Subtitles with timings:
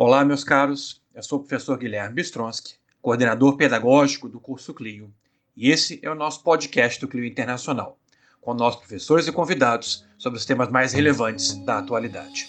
[0.00, 1.02] Olá, meus caros.
[1.12, 5.12] Eu sou o professor Guilherme Bistronsky, coordenador pedagógico do curso Clio,
[5.56, 7.98] e esse é o nosso podcast do Clio Internacional,
[8.40, 12.46] com nossos professores e convidados sobre os temas mais relevantes da atualidade.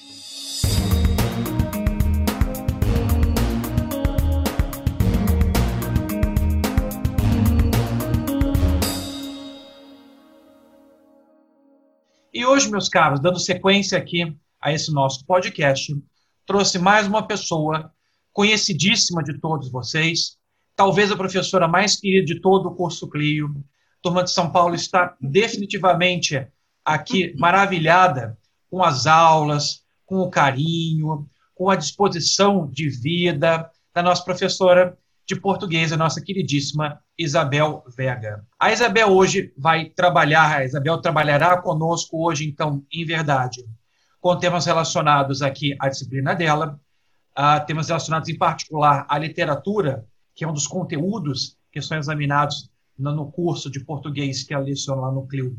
[12.32, 16.00] E hoje, meus caros, dando sequência aqui a esse nosso podcast,
[16.50, 17.94] trouxe mais uma pessoa
[18.34, 20.36] conhecidíssima de todos vocês,
[20.76, 23.50] talvez a professora mais querida de todo o curso Clio.
[23.50, 26.48] A turma de São Paulo está definitivamente
[26.84, 28.36] aqui maravilhada
[28.68, 35.36] com as aulas, com o carinho, com a disposição de vida da nossa professora de
[35.36, 38.44] português, a nossa queridíssima Isabel Vega.
[38.60, 43.64] A Isabel hoje vai trabalhar, a Isabel trabalhará conosco hoje, então, em verdade,
[44.20, 46.80] com temas relacionados aqui à disciplina dela,
[47.66, 53.32] temas relacionados em particular à literatura, que é um dos conteúdos que são examinados no,
[53.32, 55.52] curso de português que ela leciona lá no CLIO.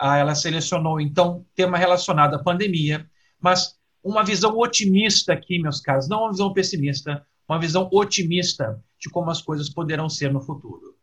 [0.00, 3.08] Uh, ela selecionou, então, tema relacionado à pandemia,
[3.40, 9.08] mas uma visão otimista aqui, meus caros, não uma visão pessimista, uma visão otimista de
[9.10, 10.96] como as coisas poderão ser no futuro.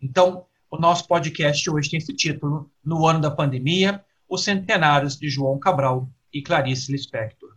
[0.00, 5.28] Então, o nosso podcast hoje tem esse título, No Ano da Pandemia, os Centenários de
[5.28, 7.50] João Cabral, e Clarice Lispector.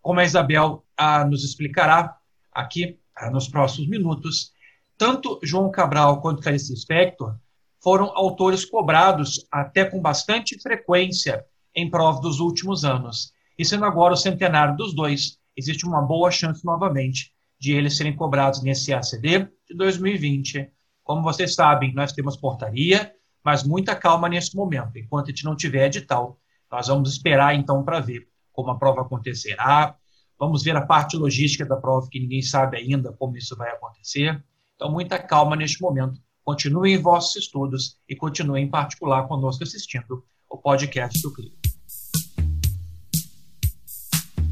[0.00, 2.16] Como a Isabel ah, nos explicará
[2.52, 4.52] aqui ah, nos próximos minutos,
[4.96, 7.36] tanto João Cabral quanto Clarice Lispector
[7.82, 11.44] foram autores cobrados até com bastante frequência
[11.74, 13.32] em prova dos últimos anos.
[13.58, 18.14] E sendo agora o centenário dos dois, existe uma boa chance novamente de eles serem
[18.14, 20.70] cobrados nesse ACD de 2020.
[21.02, 24.98] Como vocês sabem, nós temos portaria, mas muita calma nesse momento.
[24.98, 26.38] Enquanto a gente não tiver edital,
[26.70, 29.96] nós vamos esperar então para ver como a prova acontecerá.
[30.38, 34.42] Vamos ver a parte logística da prova, que ninguém sabe ainda como isso vai acontecer.
[34.74, 36.20] Então, muita calma neste momento.
[36.44, 41.52] Continuem em vossos estudos e continuem em particular conosco assistindo o podcast do Clio.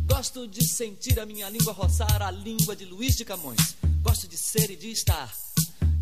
[0.09, 3.77] Gosto de sentir a minha língua roçar a língua de Luiz de Camões.
[4.03, 5.31] Gosto de ser e de estar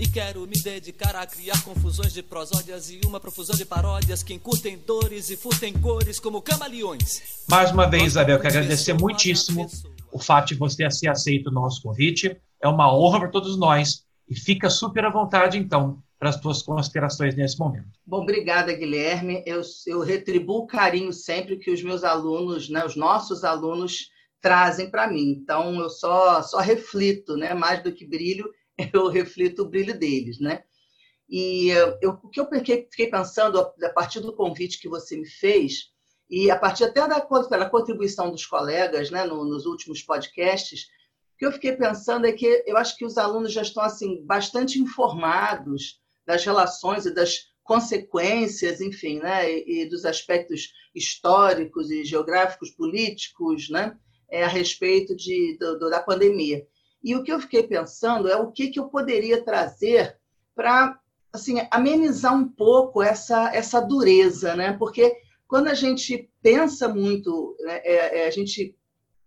[0.03, 4.35] e quero me dedicar a criar confusões de prosódias e uma profusão de paródias que
[4.35, 7.23] encurtem dores e furtem cores como camaleões.
[7.49, 9.69] Mais uma vez, Isabel, quero agradecer muitíssimo
[10.11, 12.37] o fato de você ter aceito o nosso convite.
[12.61, 16.63] É uma honra para todos nós e fica super à vontade, então, para as tuas
[16.63, 17.87] considerações nesse momento.
[18.05, 19.45] Bom, obrigada, Guilherme.
[19.47, 24.09] Eu, eu retribuo o carinho sempre que os meus alunos, né, os nossos alunos,
[24.41, 25.39] trazem para mim.
[25.41, 28.51] Então, eu só, só reflito, né, mais do que brilho,
[28.93, 30.65] eu reflito o brilho deles, né?
[31.28, 31.69] E
[32.00, 35.93] eu, o que eu fiquei, fiquei pensando a partir do convite que você me fez
[36.28, 37.21] e a partir até da,
[37.69, 40.84] contribuição dos colegas, né, no, nos últimos podcasts,
[41.34, 44.25] o que eu fiquei pensando é que eu acho que os alunos já estão assim
[44.25, 52.04] bastante informados das relações e das consequências, enfim, né, e, e dos aspectos históricos e
[52.04, 53.97] geográficos, políticos, né,
[54.31, 56.66] é, a respeito de, do, da pandemia.
[57.03, 60.17] E o que eu fiquei pensando é o que, que eu poderia trazer
[60.55, 60.99] para
[61.33, 64.75] assim, amenizar um pouco essa, essa dureza, né?
[64.75, 65.17] Porque
[65.49, 68.77] quando a gente pensa muito, né, é, é, a gente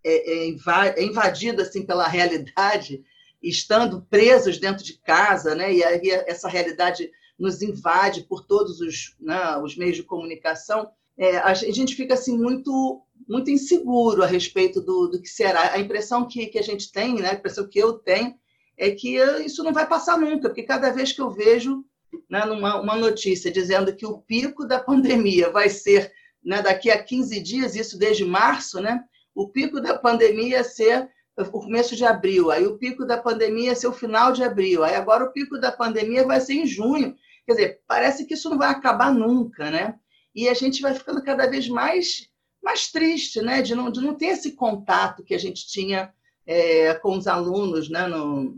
[0.03, 0.53] é, é,
[0.97, 3.03] é, invadido assim pela realidade,
[3.41, 5.74] estando presos dentro de casa, né?
[5.74, 10.90] E aí essa realidade nos invade por todos os, né, os meios de comunicação.
[11.17, 15.73] É, a gente fica assim muito muito inseguro a respeito do, do que será.
[15.73, 18.35] A impressão que, que a gente tem, né, a impressão que eu tenho,
[18.77, 21.83] é que isso não vai passar nunca, porque cada vez que eu vejo
[22.29, 26.11] né, numa, uma notícia dizendo que o pico da pandemia vai ser
[26.43, 29.03] né, daqui a 15 dias, isso desde março, né,
[29.33, 33.87] o pico da pandemia ser o começo de abril, aí o pico da pandemia ser
[33.87, 37.15] o final de abril, aí agora o pico da pandemia vai ser em junho.
[37.45, 39.99] Quer dizer, parece que isso não vai acabar nunca, né?
[40.35, 42.29] E a gente vai ficando cada vez mais
[42.66, 46.12] mais triste, né, de não, de não ter esse contato que a gente tinha
[46.47, 48.57] é, com os alunos, né, no,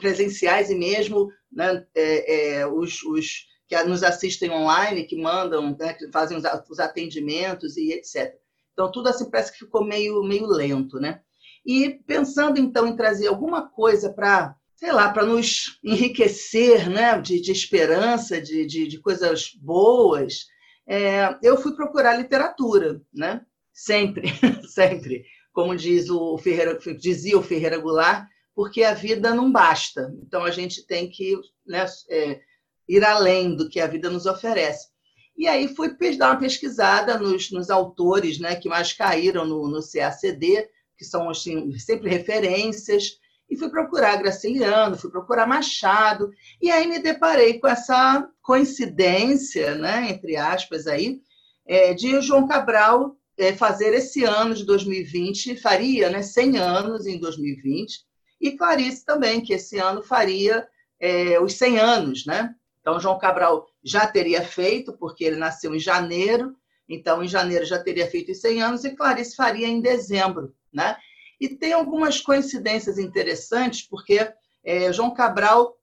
[0.00, 5.92] presenciais e mesmo né, é, é, os, os, que nos assistem online, que mandam, né,
[5.92, 8.34] que fazem os, os, atendimentos e etc.
[8.72, 11.20] Então, tudo assim parece que ficou meio, meio lento, né?
[11.64, 17.40] E pensando, então, em trazer alguma coisa para, sei lá, para nos enriquecer né, de,
[17.40, 20.46] de esperança, de, de, de coisas boas,
[20.92, 23.40] é, eu fui procurar literatura, né?
[23.72, 24.28] Sempre,
[24.68, 25.24] sempre.
[25.50, 30.14] Como diz o Ferreira, dizia o Ferreira Goulart, porque a vida não basta.
[30.22, 31.34] Então a gente tem que
[31.66, 32.40] né, é,
[32.86, 34.88] ir além do que a vida nos oferece.
[35.34, 39.80] E aí fui dar uma pesquisada nos, nos autores né, que mais caíram no, no
[39.80, 40.68] CACD,
[40.98, 43.18] que são assim, sempre referências,
[43.52, 50.08] e fui procurar Graciliano, fui procurar Machado, e aí me deparei com essa coincidência, né,
[50.08, 51.20] entre aspas, aí,
[51.66, 57.20] é, de João Cabral é, fazer esse ano de 2020, faria né, 100 anos em
[57.20, 58.06] 2020,
[58.40, 60.66] e Clarice também, que esse ano faria
[60.98, 62.26] é, os 100 anos.
[62.26, 62.54] Né?
[62.80, 66.56] Então, João Cabral já teria feito, porque ele nasceu em janeiro,
[66.88, 70.54] então, em janeiro já teria feito os 100 anos, e Clarice faria em dezembro.
[70.72, 70.96] Né?
[71.42, 74.32] E tem algumas coincidências interessantes, porque
[74.64, 75.76] é, João Cabral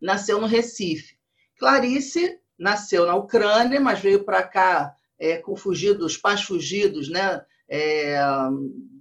[0.00, 1.18] nasceu no Recife.
[1.58, 8.18] Clarice nasceu na Ucrânia, mas veio para cá é, com fugidos, pais fugidos, né, é,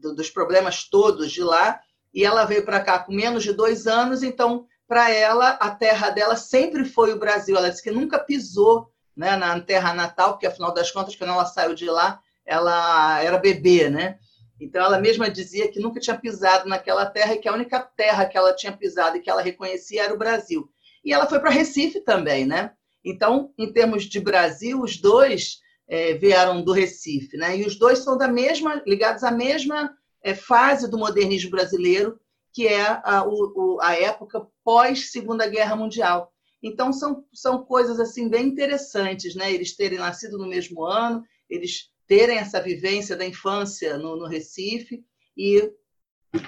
[0.02, 1.80] dos problemas todos de lá,
[2.14, 6.10] e ela veio para cá com menos de dois anos, então, para ela, a terra
[6.10, 7.56] dela sempre foi o Brasil.
[7.56, 11.46] Ela disse que nunca pisou né, na terra natal, porque, afinal das contas, quando ela
[11.46, 14.20] saiu de lá, ela era bebê, né?
[14.60, 18.26] Então, ela mesma dizia que nunca tinha pisado naquela terra e que a única terra
[18.26, 20.70] que ela tinha pisado e que ela reconhecia era o Brasil.
[21.04, 22.72] E ela foi para Recife também, né?
[23.04, 27.58] Então, em termos de Brasil, os dois é, vieram do Recife, né?
[27.58, 32.20] E os dois são da mesma, ligados à mesma é, fase do modernismo brasileiro,
[32.52, 36.32] que é a, o, a época pós Segunda Guerra Mundial.
[36.64, 39.54] Então são, são coisas assim bem interessantes, né?
[39.54, 45.04] Eles terem nascido no mesmo ano, eles terem essa vivência da infância no, no Recife
[45.38, 45.72] e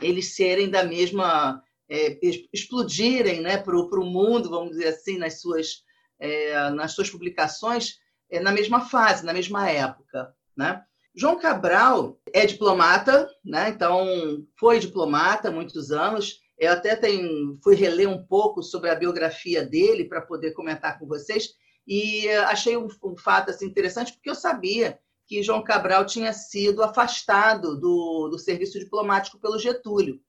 [0.01, 2.19] eles serem da mesma é,
[2.53, 5.85] explodirem, né, para o mundo, vamos dizer assim, nas suas
[6.19, 7.99] é, nas suas publicações
[8.29, 10.33] é, na mesma fase, na mesma época.
[10.55, 10.81] Né?
[11.15, 13.69] João Cabral é diplomata, né?
[13.69, 16.41] então foi diplomata há muitos anos.
[16.57, 21.07] Eu até tem, fui reler um pouco sobre a biografia dele para poder comentar com
[21.07, 21.49] vocês
[21.87, 26.81] e achei um, um, fato assim, interessante porque eu sabia que João Cabral tinha sido
[26.81, 30.21] afastado do, do serviço diplomático pelo Getúlio.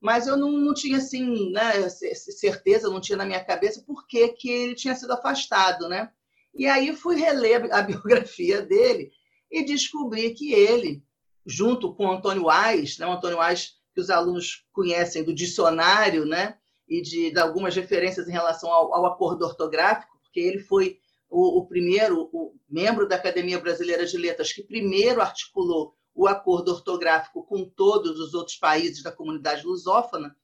[0.00, 4.28] Mas eu não, não tinha assim, né, certeza, não tinha na minha cabeça por que,
[4.28, 6.12] que ele tinha sido afastado, né?
[6.54, 9.10] E aí fui reler a biografia dele
[9.50, 11.02] e descobri que ele,
[11.46, 17.00] junto com Antônio Ais, né, Antônio Ais que os alunos conhecem do dicionário, né, e
[17.00, 20.98] de, de algumas referências em relação ao, ao, acordo ortográfico, porque ele foi
[21.28, 26.70] o, o primeiro o membro da Academia Brasileira de Letras que primeiro articulou o acordo
[26.72, 30.34] ortográfico com todos os outros países da comunidade lusófona.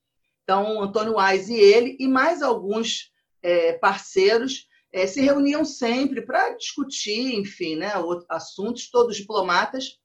[0.43, 6.57] Então, Antônio Ais e ele, e mais alguns é, parceiros, é, se reuniam sempre para
[6.57, 7.93] discutir, enfim, né,
[8.29, 10.01] assuntos, todos diplomatas,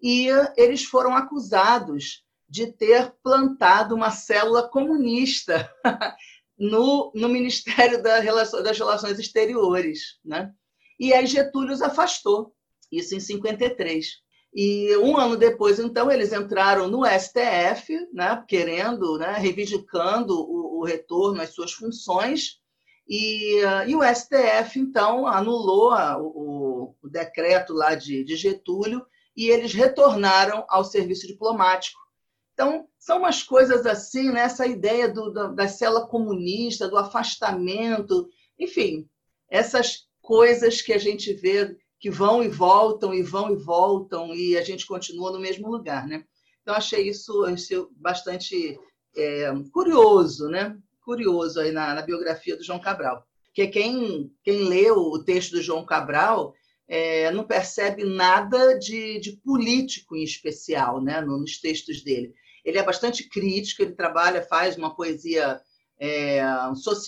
[0.00, 5.70] e eles foram acusados de ter plantado uma célula comunista
[6.62, 10.20] no, no Ministério da Relação, das Relações Exteriores.
[10.24, 10.52] Né?
[10.98, 12.54] E aí Getúlio os afastou,
[12.90, 14.22] isso em 53.
[14.54, 20.84] E um ano depois, então, eles entraram no STF, né, querendo, né, reivindicando o, o
[20.84, 22.60] retorno às suas funções,
[23.08, 29.04] e, uh, e o STF, então, anulou a, o, o, decreto lá de, de Getúlio
[29.36, 31.98] e eles retornaram ao serviço diplomático.
[32.52, 34.40] Então, são umas coisas assim, né?
[34.40, 38.28] essa ideia do, da, da cela comunista, do afastamento,
[38.58, 39.08] enfim,
[39.50, 44.56] essas coisas que a gente vê que vão e voltam, e vão e voltam, e
[44.56, 46.06] a gente continua no mesmo lugar.
[46.06, 46.24] Né?
[46.60, 48.78] Então, achei isso, achei bastante
[49.16, 50.76] é, curioso, né?
[51.04, 53.26] curioso aí na, na biografia do João Cabral.
[53.52, 56.54] Que quem, quem lê o texto do João Cabral
[56.88, 62.34] é, não percebe nada de, de, político em especial né, nos textos dele.
[62.64, 65.60] Ele é bastante crítico, ele trabalha, faz uma poesia
[65.98, 66.42] é,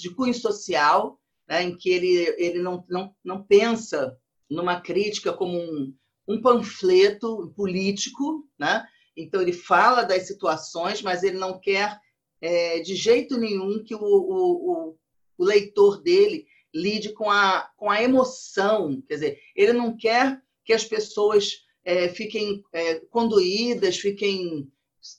[0.01, 4.17] de cunho social, né, em que ele, ele não, não, não pensa
[4.49, 5.95] numa crítica como um,
[6.29, 8.87] um panfleto político, né?
[9.17, 11.99] então ele fala das situações, mas ele não quer
[12.41, 14.97] é, de jeito nenhum que o, o,
[15.39, 19.03] o, leitor dele lide com a, com a emoção.
[19.09, 24.71] Quer dizer, ele não quer que as pessoas é, fiquem é, conduídas, fiquem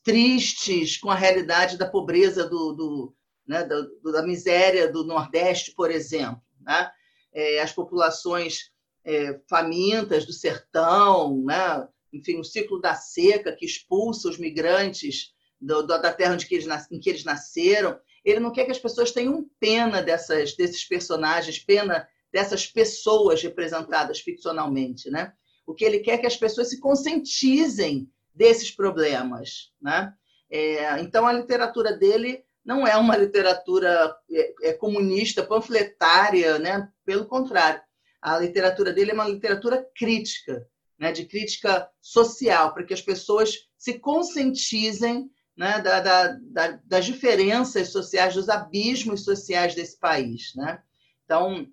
[0.04, 3.16] tristes com a realidade da pobreza do, do,
[3.48, 6.42] né, da, da, miséria do Nordeste, por exemplo.
[6.62, 6.90] Né?
[7.34, 8.72] É, as populações
[9.04, 11.88] é, famintas do sertão, né?
[12.12, 16.68] enfim, o ciclo da seca que expulsa os migrantes do, da terra onde que eles,
[16.92, 18.00] em que eles nasceram.
[18.24, 24.20] Ele não quer que as pessoas tenham pena dessas, desses personagens, pena dessas pessoas representadas
[24.20, 25.10] ficcionalmente.
[25.12, 25.32] Né?
[25.66, 29.72] O que ele quer é que as pessoas se conscientizem desses problemas.
[29.82, 30.14] Né?
[30.50, 36.90] É, então, a literatura dele não é uma literatura é, é comunista, panfletária, né?
[37.06, 37.82] pelo contrário.
[38.22, 40.68] A literatura dele é uma literatura crítica,
[41.00, 41.12] né?
[41.12, 47.90] de crítica social, para que as pessoas se conscientizem né, da, da, da, das diferenças
[47.90, 50.54] sociais, dos abismos sociais desse país.
[50.56, 50.82] Né?
[51.24, 51.68] Então,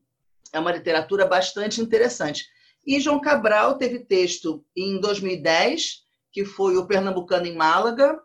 [0.52, 2.46] é uma literatura bastante interessante.
[2.86, 6.01] E João Cabral teve texto em 2010,
[6.32, 8.18] que foi o Pernambucano em Málaga,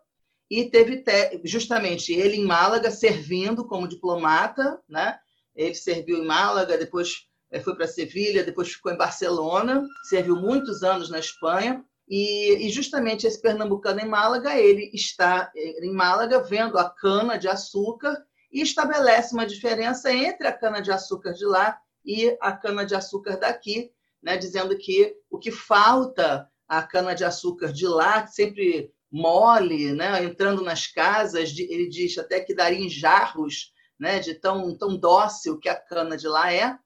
[0.49, 1.41] e teve te...
[1.43, 5.19] justamente ele em Málaga servindo como diplomata, né?
[5.55, 10.83] Ele serviu em Málaga, depois eh, foi para Sevilha, depois ficou em Barcelona, serviu muitos
[10.83, 11.83] anos na Espanha.
[12.07, 17.37] E, e, justamente esse pernambucano em Málaga, ele está eh, em Málaga vendo a cana
[17.37, 18.15] de açúcar
[18.49, 22.95] e estabelece uma diferença entre a cana de açúcar de lá e a cana de
[22.95, 23.91] açúcar daqui,
[24.23, 30.24] né, dizendo que o que falta à cana de açúcar de lá, sempre mole, né,
[30.24, 35.57] entrando nas casas, ele diz até que daria em jarros, né, de tão, tão dócil
[35.57, 36.77] que a cana de lá é,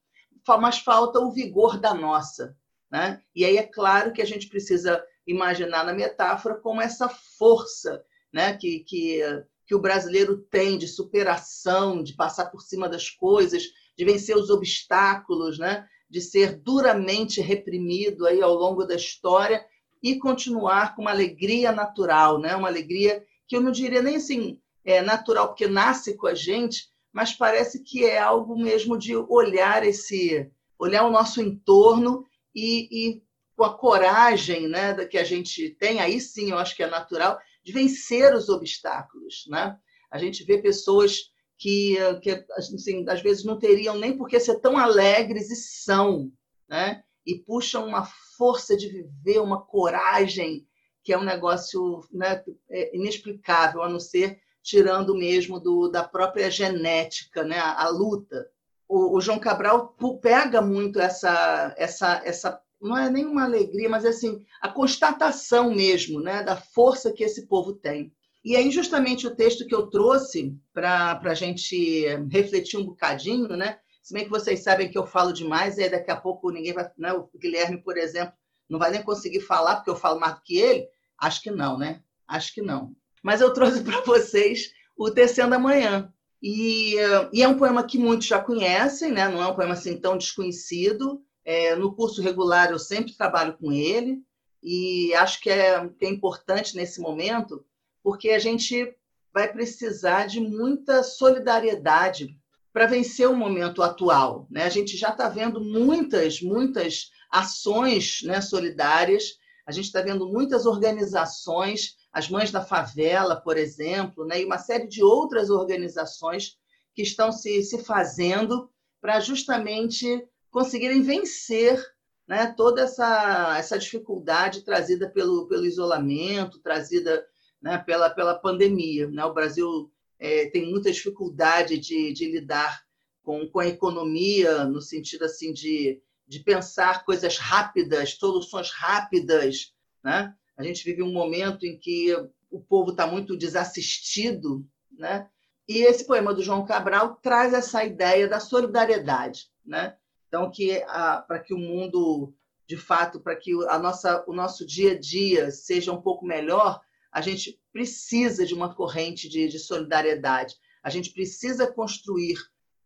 [0.59, 2.55] mas falta o vigor da nossa.
[2.91, 3.21] Né?
[3.35, 8.57] E aí é claro que a gente precisa imaginar na metáfora como essa força né,
[8.57, 9.21] que, que,
[9.65, 13.63] que o brasileiro tem de superação, de passar por cima das coisas,
[13.97, 19.65] de vencer os obstáculos, né, de ser duramente reprimido aí ao longo da história
[20.03, 22.53] e continuar com uma alegria natural, né?
[22.53, 26.89] uma alegria que eu não diria nem assim é, natural, porque nasce com a gente,
[27.13, 33.23] mas parece que é algo mesmo de olhar esse, olhar o nosso entorno e, e
[33.55, 37.39] com a coragem né, que a gente tem, aí sim eu acho que é natural,
[37.63, 39.45] de vencer os obstáculos.
[39.47, 39.77] Né?
[40.11, 44.59] A gente vê pessoas que, que assim, às vezes não teriam nem por que ser
[44.59, 46.31] tão alegres e são,
[46.67, 47.03] né?
[47.23, 48.03] e puxam uma
[48.35, 50.65] força de viver, uma coragem,
[51.03, 56.49] que é um negócio né, é inexplicável, a não ser tirando mesmo do, da própria
[56.49, 58.47] genética, né, a, a luta.
[58.87, 64.43] O, o, João Cabral pega muito essa, essa, essa, não é nenhuma alegria, mas assim,
[64.59, 68.11] a constatação mesmo né, da força que esse povo tem.
[68.43, 73.79] E aí, justamente o texto que eu trouxe para a gente refletir um bocadinho, né,
[74.01, 76.89] se bem que vocês sabem que eu falo demais, e daqui a pouco ninguém vai.
[76.97, 77.13] Né?
[77.13, 78.33] O Guilherme, por exemplo,
[78.67, 80.87] não vai nem conseguir falar, porque eu falo mais do que ele.
[81.19, 82.01] Acho que não, né?
[82.27, 82.95] Acho que não.
[83.21, 86.11] Mas eu trouxe para vocês o Tecendo Amanhã.
[86.41, 86.95] E,
[87.31, 89.27] e, é um poema que muitos já conhecem, né?
[89.27, 91.21] não é um poema assim tão desconhecido.
[91.45, 94.19] É, no curso regular eu sempre trabalho com ele,
[94.63, 97.63] e acho que é, que é importante nesse momento,
[98.03, 98.95] porque a gente
[99.33, 102.37] vai precisar de muita solidariedade
[102.73, 104.47] para vencer o momento atual.
[104.49, 104.63] Né?
[104.63, 110.65] A gente já está vendo muitas, muitas ações né, solidárias, a gente está vendo muitas
[110.65, 116.57] organizações, as Mães da Favela, por exemplo, né, e uma série de outras organizações
[116.93, 121.81] que estão se, se fazendo para justamente conseguirem vencer
[122.27, 127.25] né, toda essa, essa dificuldade trazida pelo, pelo isolamento, trazida
[127.61, 129.07] né, pela, pela pandemia.
[129.07, 129.23] Né?
[129.23, 132.83] O Brasil é, tem muita dificuldade de, de lidar
[133.23, 139.73] com, com a economia, no sentido assim de, de pensar coisas rápidas, soluções rápidas.
[140.03, 140.33] Né?
[140.57, 142.15] A gente vive um momento em que
[142.51, 145.27] o povo está muito desassistido, né?
[145.67, 149.95] E esse poema do João Cabral traz essa ideia da solidariedade, né?
[150.27, 150.81] Então que
[151.27, 152.33] para que o mundo,
[152.67, 156.81] de fato, para que a nossa o nosso dia a dia seja um pouco melhor,
[157.11, 160.55] a gente precisa de uma corrente de, de solidariedade.
[160.83, 162.37] A gente precisa construir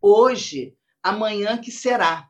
[0.01, 2.29] hoje, amanhã que será.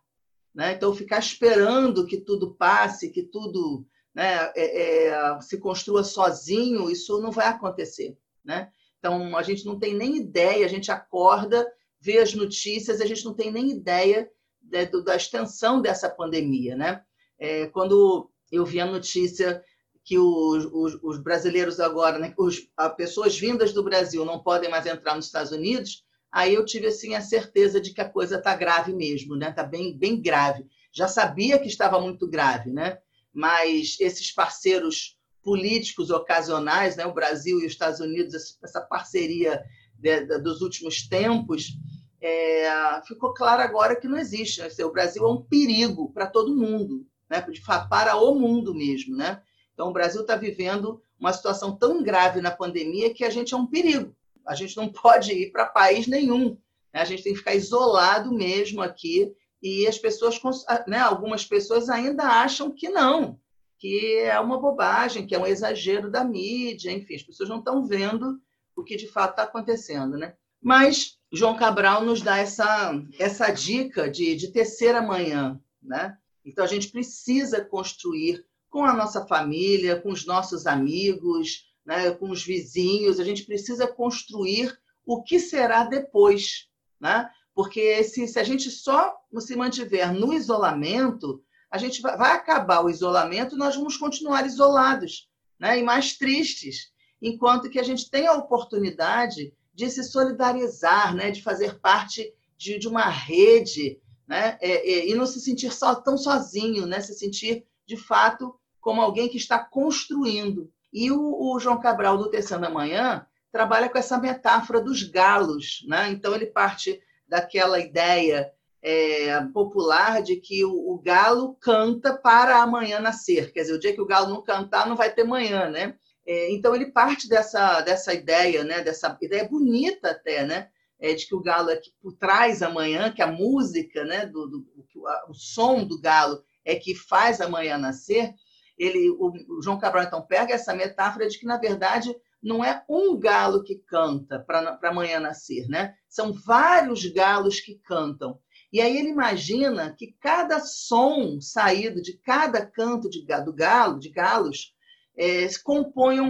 [0.54, 0.74] Né?
[0.74, 7.20] Então, ficar esperando que tudo passe, que tudo né, é, é, se construa sozinho, isso
[7.22, 8.18] não vai acontecer.
[8.44, 8.72] Né?
[9.00, 11.66] Então, a gente não tem nem ideia, a gente acorda,
[12.00, 14.30] vê as notícias, a gente não tem nem ideia
[14.62, 16.76] da, da extensão dessa pandemia.
[16.76, 17.02] Né?
[17.40, 19.64] É, quando eu vi a notícia
[20.06, 24.70] que os, os, os brasileiros agora, né, os, as pessoas vindas do Brasil não podem
[24.70, 28.38] mais entrar nos Estados Unidos, aí eu tive assim a certeza de que a coisa
[28.38, 29.50] está grave mesmo, né?
[29.50, 30.64] Está bem, bem grave.
[30.94, 33.00] Já sabia que estava muito grave, né?
[33.34, 37.06] Mas esses parceiros políticos ocasionais, né?
[37.08, 39.64] O Brasil e os Estados Unidos, essa parceria
[39.98, 41.80] de, de, dos últimos tempos,
[42.22, 44.62] é, ficou claro agora que não existe.
[44.62, 44.70] Né?
[44.84, 47.44] O Brasil é um perigo para todo mundo, né?
[47.90, 49.42] para o mundo mesmo, né?
[49.76, 53.58] Então, o Brasil está vivendo uma situação tão grave na pandemia que a gente é
[53.58, 54.16] um perigo.
[54.48, 56.58] A gente não pode ir para país nenhum.
[56.94, 57.02] Né?
[57.02, 59.36] A gente tem que ficar isolado mesmo aqui.
[59.62, 60.40] E as pessoas,
[60.88, 63.40] né, algumas pessoas ainda acham que não,
[63.80, 67.84] que é uma bobagem, que é um exagero da mídia, enfim, as pessoas não estão
[67.84, 68.40] vendo
[68.76, 70.36] o que de fato está acontecendo, né?
[70.62, 76.18] Mas João Cabral nos dá essa, essa dica de, de tecer amanhã, né?
[76.46, 82.30] Então a gente precisa construir com a nossa família, com os nossos amigos, né, com
[82.30, 86.68] os vizinhos, a gente precisa construir o que será depois,
[87.00, 87.30] né?
[87.54, 91.42] Porque se, se a gente só se mantiver no isolamento,
[91.72, 95.80] a gente vai, acabar o isolamento e nós vamos continuar isolados, né?
[95.80, 96.92] E mais tristes,
[97.22, 101.32] enquanto que a gente tem a oportunidade de se solidarizar, né?
[101.32, 104.58] De fazer parte de, de uma rede, né?
[104.60, 107.00] É, é, e não se sentir só, tão sozinho, né?
[107.00, 108.54] Se sentir de fato
[108.86, 110.72] como alguém que está construindo.
[110.94, 115.84] E o, o João Cabral do Terceiro da Manhã trabalha com essa metáfora dos galos,
[115.88, 116.12] né?
[116.12, 123.00] Então ele parte daquela ideia é, popular de que o, o, galo canta para amanhã
[123.00, 125.96] nascer, quer dizer, o dia que o galo não cantar não vai ter manhã, né?
[126.24, 128.84] É, então ele parte dessa dessa ideia, né?
[128.84, 130.70] Dessa ideia bonita até, né?
[131.00, 134.28] É, de que o galo é que trás amanhã, que a música, né?
[134.28, 134.60] Do, do
[134.94, 138.32] o, o som do galo é que faz amanhã nascer
[138.78, 143.18] ele, o, João Cabral então pega essa metáfora de que na verdade não é um
[143.18, 145.96] galo que canta para amanhã nascer, né?
[146.08, 148.40] São vários galos que cantam.
[148.72, 154.10] E aí ele imagina que cada som saído de cada canto de, do galo, de
[154.10, 154.76] galos,
[155.18, 155.48] é,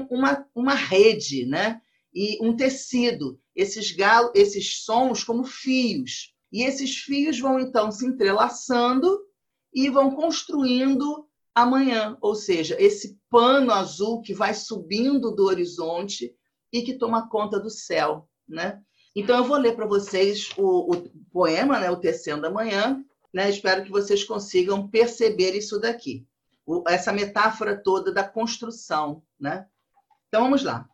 [0.10, 1.82] uma, uma rede, né?
[2.14, 3.40] E um tecido.
[3.56, 6.34] Esses galos, esses sons como fios.
[6.52, 9.20] E esses fios vão então se entrelaçando
[9.74, 11.25] e vão construindo
[11.56, 16.36] amanhã, ou seja, esse pano azul que vai subindo do horizonte
[16.72, 18.82] e que toma conta do céu, né?
[19.16, 23.02] Então eu vou ler para vocês o, o, poema, né, o Tecendo Amanhã,
[23.34, 23.50] né?
[23.50, 26.28] Espero que vocês consigam perceber isso daqui,
[26.66, 29.66] o, essa metáfora toda da construção, né?
[30.28, 30.86] Então vamos lá.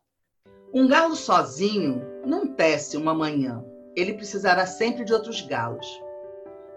[0.71, 3.65] Um galo sozinho não tece uma manhã.
[3.95, 5.87] Ele precisará sempre de outros galos.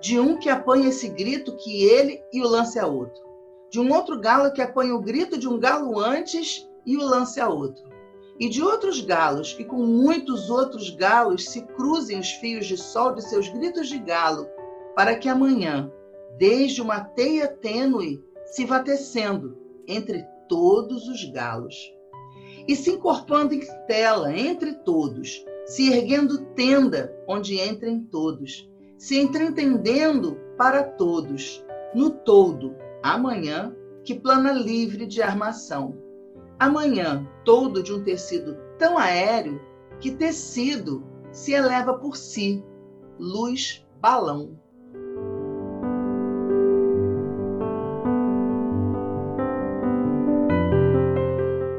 [0.01, 3.24] De um que apanhe esse grito que ele e o lance a outro
[3.75, 7.41] de um outro galo que apanha o grito de um galo antes e o lance
[7.41, 7.83] a outro.
[8.39, 13.17] E de outros galos que com muitos outros galos se cruzem os fios de sol
[13.17, 14.47] de seus gritos de galo,
[14.95, 15.91] para que amanhã,
[16.39, 19.59] desde uma teia tênue, se vá tecendo
[19.89, 21.75] entre todos os galos.
[22.69, 30.39] E se encorpando em tela entre todos, se erguendo tenda onde entrem todos, se entretendendo
[30.57, 31.61] para todos,
[31.93, 36.03] no todo, amanhã, que plana livre de armação.
[36.59, 39.61] Amanhã, todo de um tecido tão aéreo
[40.01, 42.65] que tecido se eleva por si,
[43.19, 44.59] luz balão.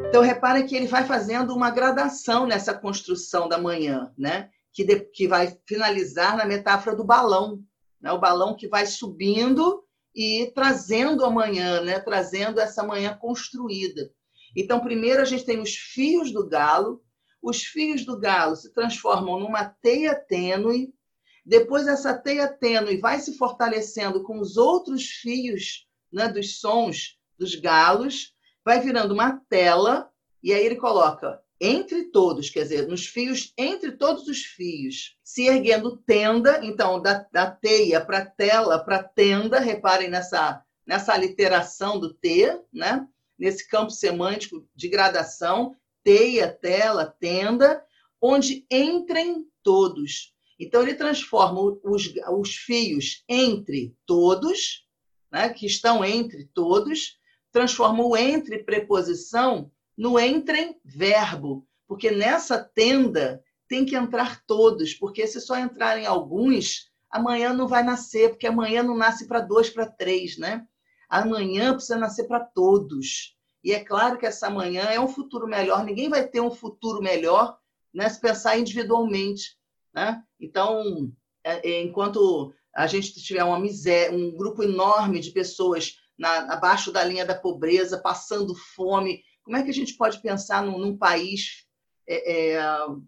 [0.07, 4.49] Então, repare que ele vai fazendo uma gradação nessa construção da manhã, né?
[4.71, 7.63] que, de, que vai finalizar na metáfora do balão.
[7.99, 8.11] Né?
[8.11, 9.84] O balão que vai subindo
[10.15, 11.99] e trazendo amanhã, né?
[11.99, 14.09] trazendo essa manhã construída.
[14.55, 17.03] Então, primeiro a gente tem os fios do galo,
[17.41, 20.93] os fios do galo se transformam numa teia tênue,
[21.45, 27.53] depois essa teia tênue vai se fortalecendo com os outros fios né, dos sons dos
[27.53, 30.09] galos, vai virando uma tela,
[30.41, 35.47] e aí ele coloca entre todos, quer dizer, nos fios, entre todos os fios, se
[35.47, 42.13] erguendo tenda, então, da, da teia para tela, para tenda, reparem nessa, nessa aliteração do
[42.13, 43.07] T, né?
[43.37, 47.83] nesse campo semântico de gradação, teia, tela, tenda,
[48.21, 50.33] onde entrem todos.
[50.59, 54.85] Então, ele transforma os, os fios entre todos,
[55.31, 55.49] né?
[55.49, 57.17] que estão entre todos,
[57.51, 65.25] transforma o entre preposição no entrem verbo, porque nessa tenda tem que entrar todos, porque
[65.27, 69.85] se só entrarem alguns, amanhã não vai nascer, porque amanhã não nasce para dois, para
[69.85, 70.65] três, né?
[71.09, 73.35] Amanhã precisa nascer para todos.
[73.63, 77.01] E é claro que essa manhã é um futuro melhor, ninguém vai ter um futuro
[77.01, 77.57] melhor
[77.93, 79.57] né, se pensar individualmente.
[79.93, 80.21] Né?
[80.39, 81.11] Então,
[81.43, 86.91] é, é, enquanto a gente tiver uma miséria, um grupo enorme de pessoas na, abaixo
[86.91, 90.97] da linha da pobreza, passando fome, como é que a gente pode pensar num, num
[90.97, 91.65] país
[92.07, 92.59] é, é,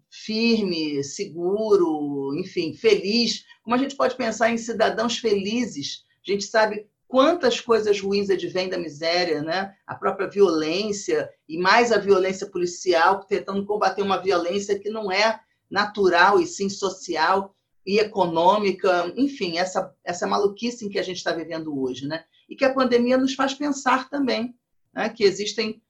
[0.08, 3.44] firme, seguro, enfim, feliz?
[3.62, 6.04] Como a gente pode pensar em cidadãos felizes?
[6.26, 9.74] A gente sabe quantas coisas ruins advêm da miséria, né?
[9.84, 15.40] A própria violência e mais a violência policial, tentando combater uma violência que não é
[15.68, 17.52] natural e sim social
[17.84, 22.24] e econômica, enfim, essa essa maluquice em que a gente está vivendo hoje, né?
[22.48, 24.54] E que a pandemia nos faz pensar também,
[24.94, 25.08] né?
[25.08, 25.82] Que existem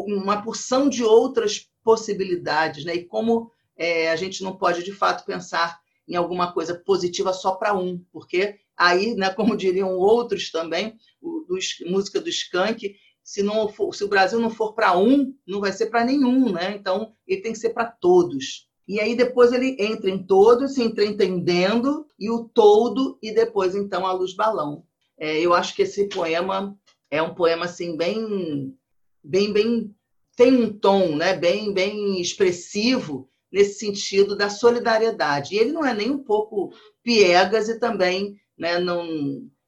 [0.00, 2.94] uma porção de outras possibilidades, né?
[2.94, 7.52] E como é, a gente não pode de fato pensar em alguma coisa positiva só
[7.52, 11.56] para um, porque aí, né, como diriam outros também, o, do,
[11.90, 15.72] música do Skank, se, não for, se o Brasil não for para um, não vai
[15.72, 16.74] ser para nenhum, né?
[16.76, 18.68] Então, ele tem que ser para todos.
[18.86, 23.74] E aí depois ele entra em todos, se entra entendendo, e o todo, e depois,
[23.74, 24.84] então, a luz balão.
[25.18, 26.76] É, eu acho que esse poema
[27.10, 28.76] é um poema, assim, bem...
[29.24, 29.94] bem, bem
[30.36, 35.54] tem um tom né, bem, bem expressivo nesse sentido da solidariedade.
[35.54, 39.06] E ele não é nem um pouco piegas e também né, não,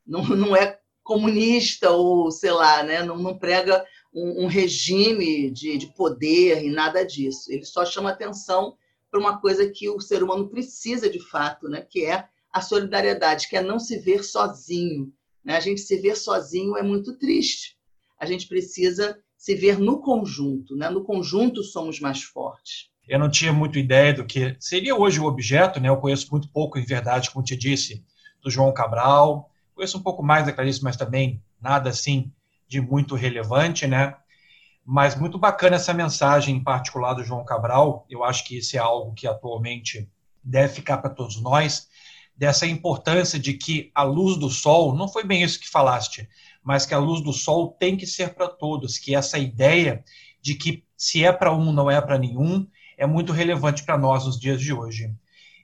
[0.06, 5.78] não, não é comunista ou, sei lá, né, não, não prega um, um regime de,
[5.78, 7.52] de poder e nada disso.
[7.52, 8.76] Ele só chama atenção
[9.08, 13.48] para uma coisa que o ser humano precisa de fato, né, que é a solidariedade,
[13.48, 15.12] que é não se ver sozinho.
[15.44, 15.56] Né?
[15.56, 17.76] A gente se ver sozinho é muito triste.
[18.18, 20.90] A gente precisa se ver no conjunto, né?
[20.90, 22.90] No conjunto somos mais fortes.
[23.06, 25.88] Eu não tinha muito ideia do que seria hoje o objeto, né?
[25.88, 28.04] Eu conheço muito pouco, em verdade, como te disse,
[28.42, 29.48] do João Cabral.
[29.72, 32.32] Conheço um pouco mais da Clarice, mas também nada assim
[32.66, 34.16] de muito relevante, né?
[34.84, 38.04] Mas muito bacana essa mensagem em particular do João Cabral.
[38.10, 40.10] Eu acho que isso é algo que atualmente
[40.42, 41.86] deve ficar para todos nós,
[42.36, 46.28] dessa importância de que a luz do sol, não foi bem isso que falaste,
[46.66, 50.02] mas que a luz do sol tem que ser para todos, que essa ideia
[50.42, 52.66] de que se é para um, não é para nenhum,
[52.98, 55.14] é muito relevante para nós nos dias de hoje.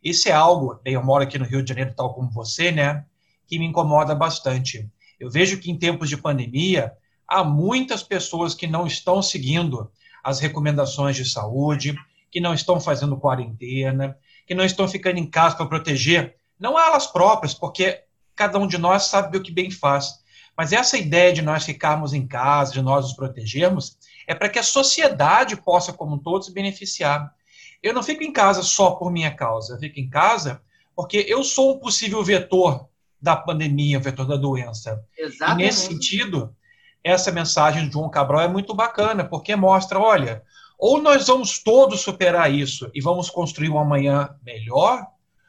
[0.00, 3.04] Isso é algo, bem, eu moro aqui no Rio de Janeiro, tal como você, né,
[3.48, 4.88] que me incomoda bastante.
[5.18, 6.92] Eu vejo que em tempos de pandemia,
[7.26, 9.90] há muitas pessoas que não estão seguindo
[10.22, 11.96] as recomendações de saúde,
[12.30, 17.08] que não estão fazendo quarentena, que não estão ficando em casa para proteger, não elas
[17.08, 18.04] próprias, porque
[18.36, 20.21] cada um de nós sabe o que bem faz,
[20.62, 23.98] mas essa ideia de nós ficarmos em casa, de nós nos protegermos,
[24.28, 27.34] é para que a sociedade possa, como um todo, se beneficiar.
[27.82, 30.62] Eu não fico em casa só por minha causa, eu fico em casa
[30.94, 32.86] porque eu sou um possível vetor
[33.20, 35.04] da pandemia, o vetor da doença.
[35.18, 35.60] Exatamente.
[35.60, 36.54] E nesse sentido,
[37.02, 40.44] essa mensagem de João Cabral é muito bacana, porque mostra, olha,
[40.78, 45.08] ou nós vamos todos superar isso e vamos construir um amanhã melhor.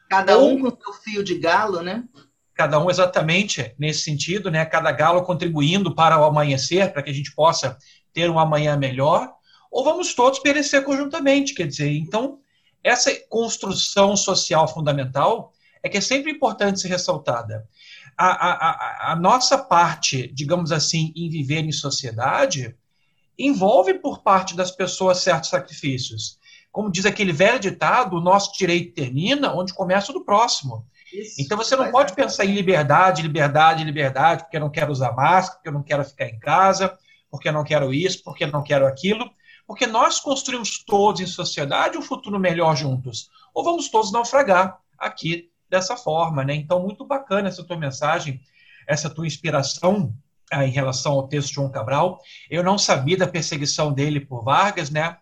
[0.10, 2.04] Cada um com seu fio de galo, né?
[2.53, 4.65] Cada um exatamente nesse sentido, né?
[4.65, 7.77] Cada galo contribuindo para o amanhecer, para que a gente possa
[8.13, 9.31] ter um amanhã melhor,
[9.71, 12.39] ou vamos todos perecer conjuntamente, quer dizer, então
[12.83, 17.67] essa construção social fundamental é que é sempre importante ser ressaltada.
[18.15, 22.75] A, a, a, nossa parte, digamos assim, em viver em sociedade,
[23.37, 26.37] envolve por parte das pessoas certos sacrifícios.
[26.71, 30.85] Como diz aquele velho ditado, o nosso direito termina onde começa o do próximo.
[31.13, 35.12] Isso, então você não pode pensar em liberdade, liberdade, liberdade, porque eu não quero usar
[35.12, 36.97] máscara, porque eu não quero ficar em casa,
[37.30, 39.30] porque eu não quero isso, porque eu não quero aquilo,
[39.67, 43.30] porque nós construímos todos em sociedade um futuro melhor juntos.
[43.54, 46.56] Ou vamos todos naufragar aqui dessa forma, né?
[46.56, 48.41] Então, muito bacana essa tua mensagem,
[48.88, 50.13] essa tua inspiração
[50.52, 52.19] ah, em relação ao texto de João Cabral.
[52.49, 55.17] Eu não sabia da perseguição dele por Vargas, né?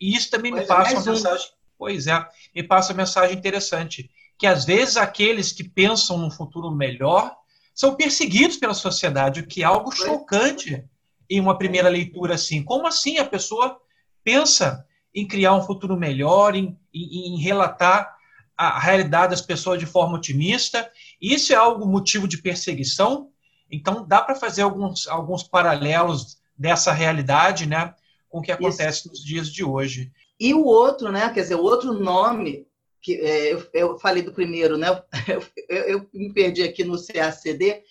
[0.00, 1.14] E isso também pois me é, passa uma um...
[1.14, 1.48] mensagem.
[1.78, 6.70] Pois é, me passa uma mensagem interessante que às vezes aqueles que pensam num futuro
[6.70, 7.34] melhor
[7.74, 10.84] são perseguidos pela sociedade, o que é algo chocante
[11.28, 12.62] em uma primeira leitura assim.
[12.62, 13.78] Como assim a pessoa
[14.22, 18.14] pensa em criar um futuro melhor, em, em, em relatar
[18.56, 20.90] a realidade das pessoas de forma otimista?
[21.20, 23.30] Isso é algo motivo de perseguição?
[23.70, 27.94] Então dá para fazer alguns, alguns paralelos dessa realidade, né,
[28.28, 29.08] com o que acontece Isso.
[29.08, 30.12] nos dias de hoje.
[30.38, 32.66] E o outro, né, quer dizer, o outro nome
[33.02, 34.88] que é, eu, eu, falei do primeiro, né?
[35.68, 37.82] Eu, eu, me perdi aqui no CACD,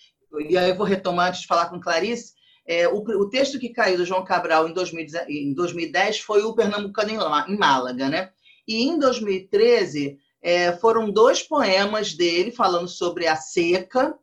[0.48, 2.32] e aí eu vou retomar antes de falar com Clarice.
[2.64, 6.54] É, o, o, texto que caiu do João Cabral em, 2010, em 2010 foi o
[6.54, 8.30] Pernambucano em, em Málaga, né?
[8.66, 14.16] E em 2013 é, foram dois poemas dele falando sobre a seca,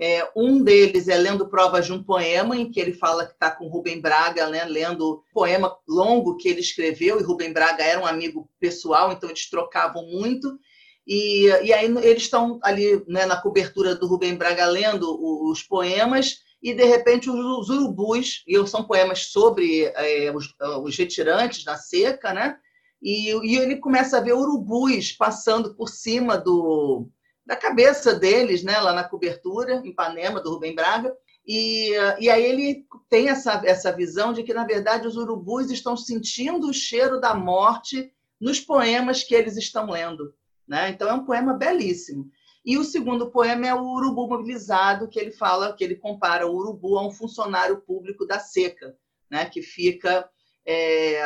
[0.00, 3.50] é, um deles é lendo provas de um poema, em que ele fala que está
[3.50, 8.06] com Rubem Braga, né, lendo poema longo que ele escreveu, e Rubem Braga era um
[8.06, 10.56] amigo pessoal, então eles trocavam muito.
[11.04, 15.18] E, e aí eles estão ali né, na cobertura do Rubem Braga lendo
[15.50, 21.64] os poemas, e de repente os, urubus, e são poemas sobre é, os, os, retirantes
[21.64, 22.56] na seca, né?
[23.00, 27.08] E, e ele começa a ver urubus passando por cima do,
[27.48, 31.16] da cabeça deles, né, lá na cobertura, em Ipanema, do Rubem Braga.
[31.46, 35.96] E, e aí ele tem essa, essa visão de que, na verdade, os urubus estão
[35.96, 40.34] sentindo o cheiro da morte nos poemas que eles estão lendo.
[40.68, 40.90] Né?
[40.90, 42.30] Então, é um poema belíssimo.
[42.62, 46.54] E o segundo poema é o Urubu Mobilizado, que ele fala, que ele compara o
[46.54, 48.94] urubu a um funcionário público da seca,
[49.30, 49.46] né?
[49.46, 50.28] que fica,
[50.66, 51.18] é,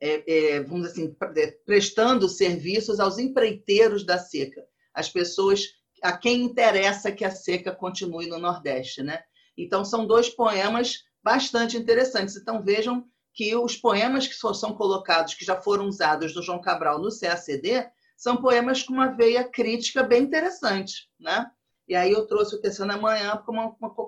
[0.00, 1.16] é, é, vamos assim,
[1.64, 5.64] prestando serviços aos empreiteiros da seca as pessoas
[6.02, 9.22] a quem interessa que a seca continue no Nordeste, né?
[9.56, 12.36] Então são dois poemas bastante interessantes.
[12.36, 16.98] Então, vejam que os poemas que são colocados, que já foram usados do João Cabral
[16.98, 21.08] no CACD, são poemas com uma veia crítica bem interessante.
[21.18, 21.50] Né?
[21.88, 23.42] E aí eu trouxe o Terceiro da Manhã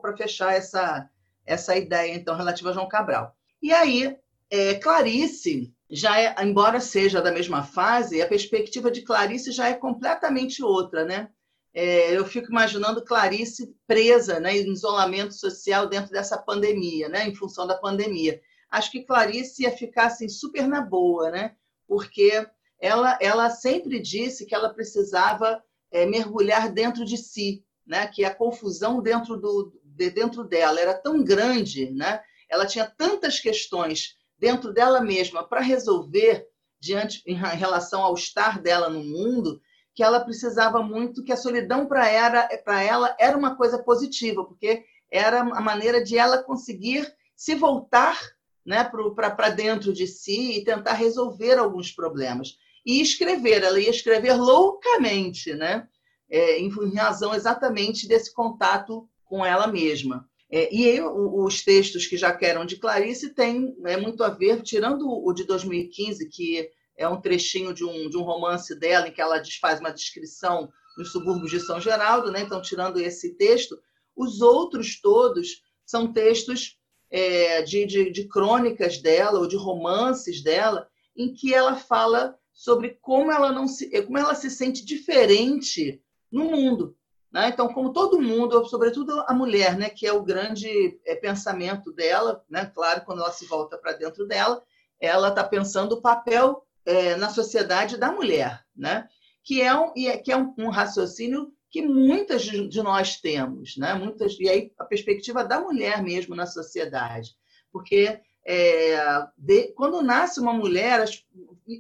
[0.01, 1.09] para fechar essa,
[1.47, 3.35] essa ideia, então, relativa a João Cabral.
[3.63, 4.17] E aí,
[4.51, 9.75] é, Clarice, já é, embora seja da mesma fase, a perspectiva de Clarice já é
[9.75, 11.29] completamente outra, né?
[11.75, 17.35] É, eu fico imaginando Clarice presa né, em isolamento social dentro dessa pandemia, né, em
[17.35, 18.41] função da pandemia.
[18.71, 21.55] Acho que Clarice ia ficar assim, super na boa, né?
[21.93, 22.47] porque
[22.81, 28.07] ela, ela sempre disse que ela precisava é, mergulhar dentro de si, né?
[28.07, 32.23] que a confusão dentro, do, de, dentro dela era tão grande, né?
[32.49, 36.45] ela tinha tantas questões dentro dela mesma para resolver
[36.81, 39.61] diante em relação ao estar dela no mundo,
[39.95, 42.49] que ela precisava muito que a solidão para ela,
[42.83, 48.19] ela era uma coisa positiva, porque era a maneira de ela conseguir se voltar
[48.67, 52.57] né, para dentro de si e tentar resolver alguns problemas.
[52.85, 55.87] E escrever, ela ia escrever loucamente, né?
[56.33, 60.27] é, em razão exatamente desse contato com ela mesma.
[60.55, 64.61] É, e aí, os textos que já eram de Clarice têm é, muito a ver,
[64.61, 69.13] tirando o de 2015, que é um trechinho de um, de um romance dela, em
[69.13, 72.43] que ela faz uma descrição nos subúrbios de São Geraldo, né?
[72.43, 73.79] então, tirando esse texto,
[74.15, 76.79] os outros todos são textos
[77.11, 80.87] é, de, de, de crônicas dela ou de romances dela,
[81.17, 86.45] em que ela fala sobre como ela não se, como ela se sente diferente no
[86.45, 86.95] mundo.
[87.33, 87.49] Né?
[87.49, 92.45] Então, como todo mundo, sobretudo a mulher, né, que é o grande é, pensamento dela,
[92.49, 92.71] né?
[92.75, 94.63] claro, quando ela se volta para dentro dela,
[95.01, 99.09] ela está pensando o papel é, na sociedade da mulher, né?
[99.43, 103.95] que é um, é, que é um, um raciocínio que muitas de nós temos, né?
[103.95, 107.35] Muitas e aí a perspectiva da mulher mesmo na sociedade,
[107.73, 111.25] porque é, de, quando nasce uma mulher, as,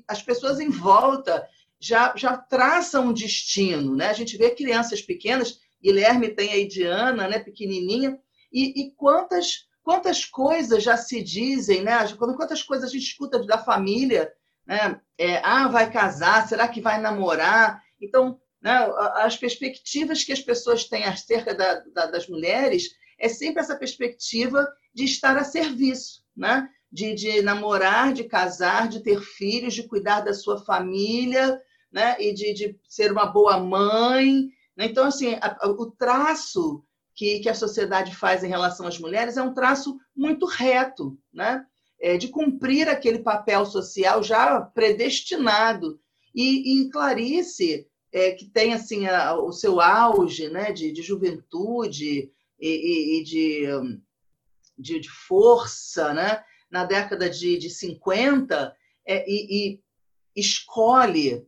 [0.08, 1.46] as pessoas em volta
[1.82, 3.96] já, já traçam um destino.
[3.96, 4.06] Né?
[4.06, 8.16] A gente vê crianças pequenas, Guilherme tem a Diana, né, pequenininha,
[8.52, 11.92] e, e quantas, quantas coisas já se dizem, né?
[12.16, 14.32] quantas coisas a gente escuta da família,
[14.64, 15.00] né?
[15.18, 17.82] É, ah, vai casar, será que vai namorar?
[18.00, 23.60] Então, né, as perspectivas que as pessoas têm acerca da, da, das mulheres é sempre
[23.60, 26.68] essa perspectiva de estar a serviço, né?
[26.92, 31.58] de, de namorar, de casar, de ter filhos, de cuidar da sua família,
[31.92, 32.16] né?
[32.18, 34.48] e de, de ser uma boa mãe.
[34.76, 34.86] Né?
[34.86, 39.36] Então, assim, a, a, o traço que, que a sociedade faz em relação às mulheres
[39.36, 41.66] é um traço muito reto, né?
[42.00, 46.00] É, de cumprir aquele papel social já predestinado.
[46.34, 52.30] E, e Clarice, é, que tem assim a, o seu auge né, de, de juventude
[52.58, 53.66] e, e, e de,
[54.76, 58.74] de, de, força né, na década de, de 50,
[59.06, 59.80] é, e,
[60.34, 61.46] escolhe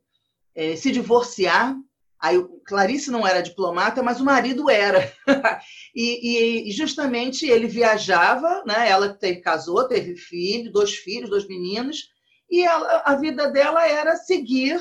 [0.55, 1.77] é, se divorciar.
[2.21, 5.13] Aí, Clarice não era diplomata, mas o marido era.
[5.95, 8.89] e, e, justamente ele viajava, né?
[8.89, 12.09] ela teve, casou, teve filho, dois filhos, dois meninos,
[12.51, 14.81] e ela, a vida dela era seguir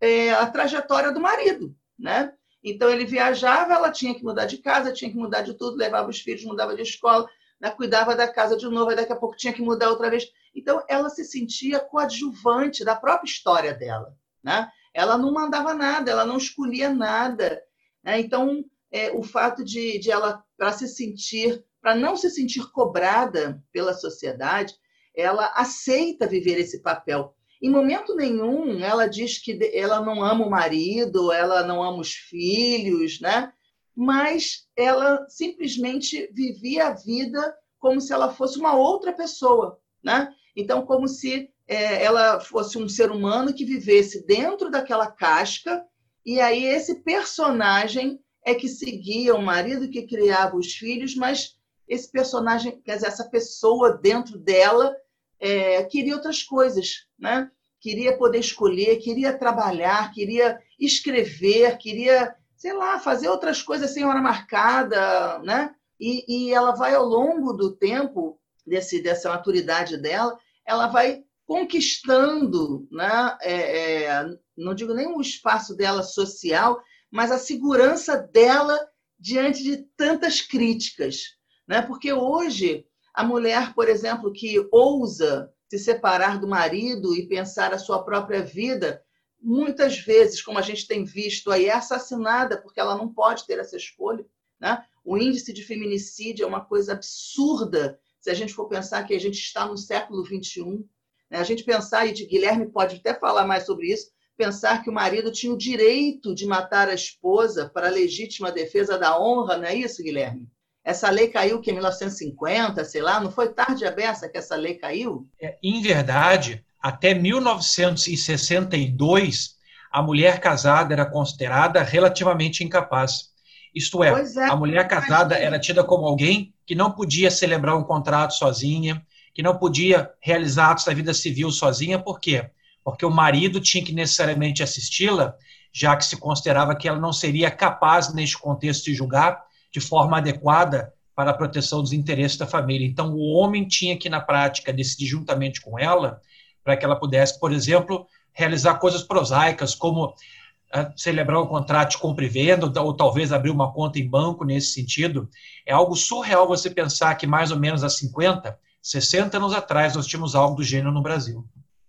[0.00, 1.74] é, a trajetória do marido.
[1.98, 2.32] Né?
[2.62, 6.08] Então ele viajava, ela tinha que mudar de casa, tinha que mudar de tudo, levava
[6.08, 7.28] os filhos, mudava de escola,
[7.60, 7.70] né?
[7.70, 10.24] cuidava da casa de novo, daqui a pouco tinha que mudar outra vez.
[10.54, 14.16] Então ela se sentia coadjuvante da própria história dela.
[14.42, 14.70] Né?
[14.98, 17.62] Ela não mandava nada, ela não escolhia nada.
[18.02, 18.18] Né?
[18.18, 23.62] Então, é, o fato de, de ela, para se sentir, para não se sentir cobrada
[23.72, 24.74] pela sociedade,
[25.14, 27.32] ela aceita viver esse papel.
[27.62, 32.14] Em momento nenhum ela diz que ela não ama o marido, ela não ama os
[32.14, 33.52] filhos, né?
[33.94, 39.78] mas ela simplesmente vivia a vida como se ela fosse uma outra pessoa.
[40.02, 40.32] Né?
[40.56, 45.84] Então, como se é, ela fosse um ser humano que vivesse dentro daquela casca,
[46.24, 52.10] e aí esse personagem é que seguia o marido que criava os filhos, mas esse
[52.10, 54.96] personagem, quer dizer, essa pessoa dentro dela
[55.38, 57.50] é, queria outras coisas, né?
[57.80, 64.20] Queria poder escolher, queria trabalhar, queria escrever, queria, sei lá, fazer outras coisas sem hora
[64.20, 65.74] marcada, né?
[66.00, 72.86] E, e ela vai ao longo do tempo desse, dessa maturidade dela, ela vai conquistando,
[72.92, 76.78] né, é, é, não digo nem o espaço dela social,
[77.10, 78.78] mas a segurança dela
[79.18, 81.38] diante de tantas críticas.
[81.66, 81.80] Né?
[81.80, 82.84] Porque hoje,
[83.14, 88.42] a mulher, por exemplo, que ousa se separar do marido e pensar a sua própria
[88.42, 89.02] vida,
[89.40, 93.58] muitas vezes, como a gente tem visto aí, é assassinada porque ela não pode ter
[93.58, 94.26] essa escolha.
[94.60, 94.84] Né?
[95.02, 99.18] O índice de feminicídio é uma coisa absurda se a gente for pensar que a
[99.18, 100.84] gente está no século XXI?
[101.30, 104.92] A gente pensar, e de Guilherme pode até falar mais sobre isso, pensar que o
[104.92, 109.64] marido tinha o direito de matar a esposa para a legítima defesa da honra, não
[109.64, 110.48] é isso, Guilherme?
[110.84, 114.56] Essa lei caiu que em 1950, sei lá, não foi tarde a beça que essa
[114.56, 115.28] lei caiu?
[115.40, 119.58] É, em verdade, até 1962,
[119.92, 123.28] a mulher casada era considerada relativamente incapaz.
[123.74, 127.84] Isto é, é a mulher casada era tida como alguém que não podia celebrar um
[127.84, 129.04] contrato sozinha,
[129.38, 132.50] que não podia realizar atos da vida civil sozinha, por quê?
[132.82, 135.32] Porque o marido tinha que necessariamente assisti-la,
[135.72, 139.40] já que se considerava que ela não seria capaz, neste contexto, de julgar
[139.72, 142.84] de forma adequada para a proteção dos interesses da família.
[142.84, 146.20] Então, o homem tinha que, na prática, decidir juntamente com ela,
[146.64, 151.98] para que ela pudesse, por exemplo, realizar coisas prosaicas, como uh, celebrar um contrato de
[151.98, 155.30] compra e venda, ou talvez abrir uma conta em banco nesse sentido.
[155.64, 158.58] É algo surreal você pensar que mais ou menos há 50,
[158.90, 161.44] 60 anos atrás nós tínhamos algo do gênero no Brasil.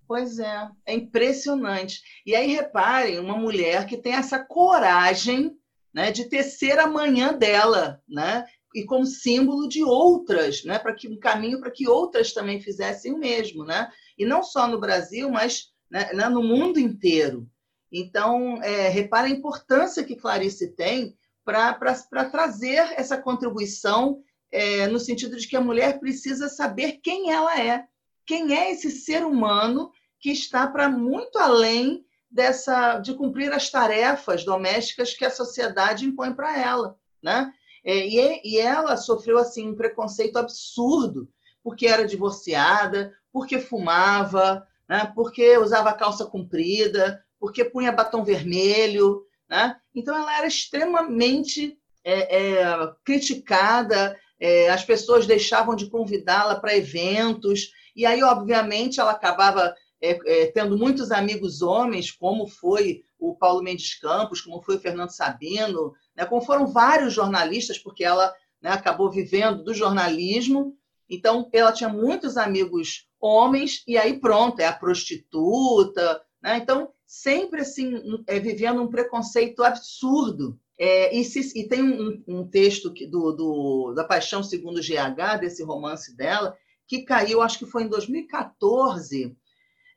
[0.07, 2.01] Pois é, é impressionante.
[2.25, 5.55] E aí reparem, uma mulher que tem essa coragem
[5.93, 11.07] né, de tecer a manhã dela, né, e como símbolo de outras, né, para que
[11.07, 15.29] um caminho para que outras também fizessem o mesmo, né, e não só no Brasil,
[15.29, 17.47] mas né, né no mundo inteiro.
[17.91, 25.38] Então, é, repara a importância que Clarice tem para trazer essa contribuição é, no sentido
[25.38, 27.85] de que a mulher precisa saber quem ela é,
[28.25, 34.43] quem é esse ser humano que está para muito além dessa de cumprir as tarefas
[34.43, 37.51] domésticas que a sociedade impõe para ela, né?
[37.83, 41.29] É, e, e ela sofreu assim um preconceito absurdo
[41.63, 45.12] porque era divorciada, porque fumava, né?
[45.15, 49.77] porque usava calça comprida, porque punha batom vermelho, né?
[49.93, 57.71] Então ela era extremamente é, é, criticada, é, as pessoas deixavam de convidá-la para eventos,
[57.95, 63.62] e aí, obviamente, ela acabava é, é, tendo muitos amigos homens, como foi o Paulo
[63.62, 68.71] Mendes Campos, como foi o Fernando Sabino, né, como foram vários jornalistas, porque ela né,
[68.71, 70.75] acabou vivendo do jornalismo.
[71.10, 76.21] Então, ela tinha muitos amigos homens, e aí pronto, é a prostituta.
[76.41, 76.58] Né?
[76.58, 80.58] Então, sempre assim, é, vivendo um preconceito absurdo.
[80.81, 85.41] É, e, se, e, tem um, um texto que, do, do, da Paixão Segundo GH,
[85.41, 89.35] desse romance dela, que caiu, acho que foi em 2014,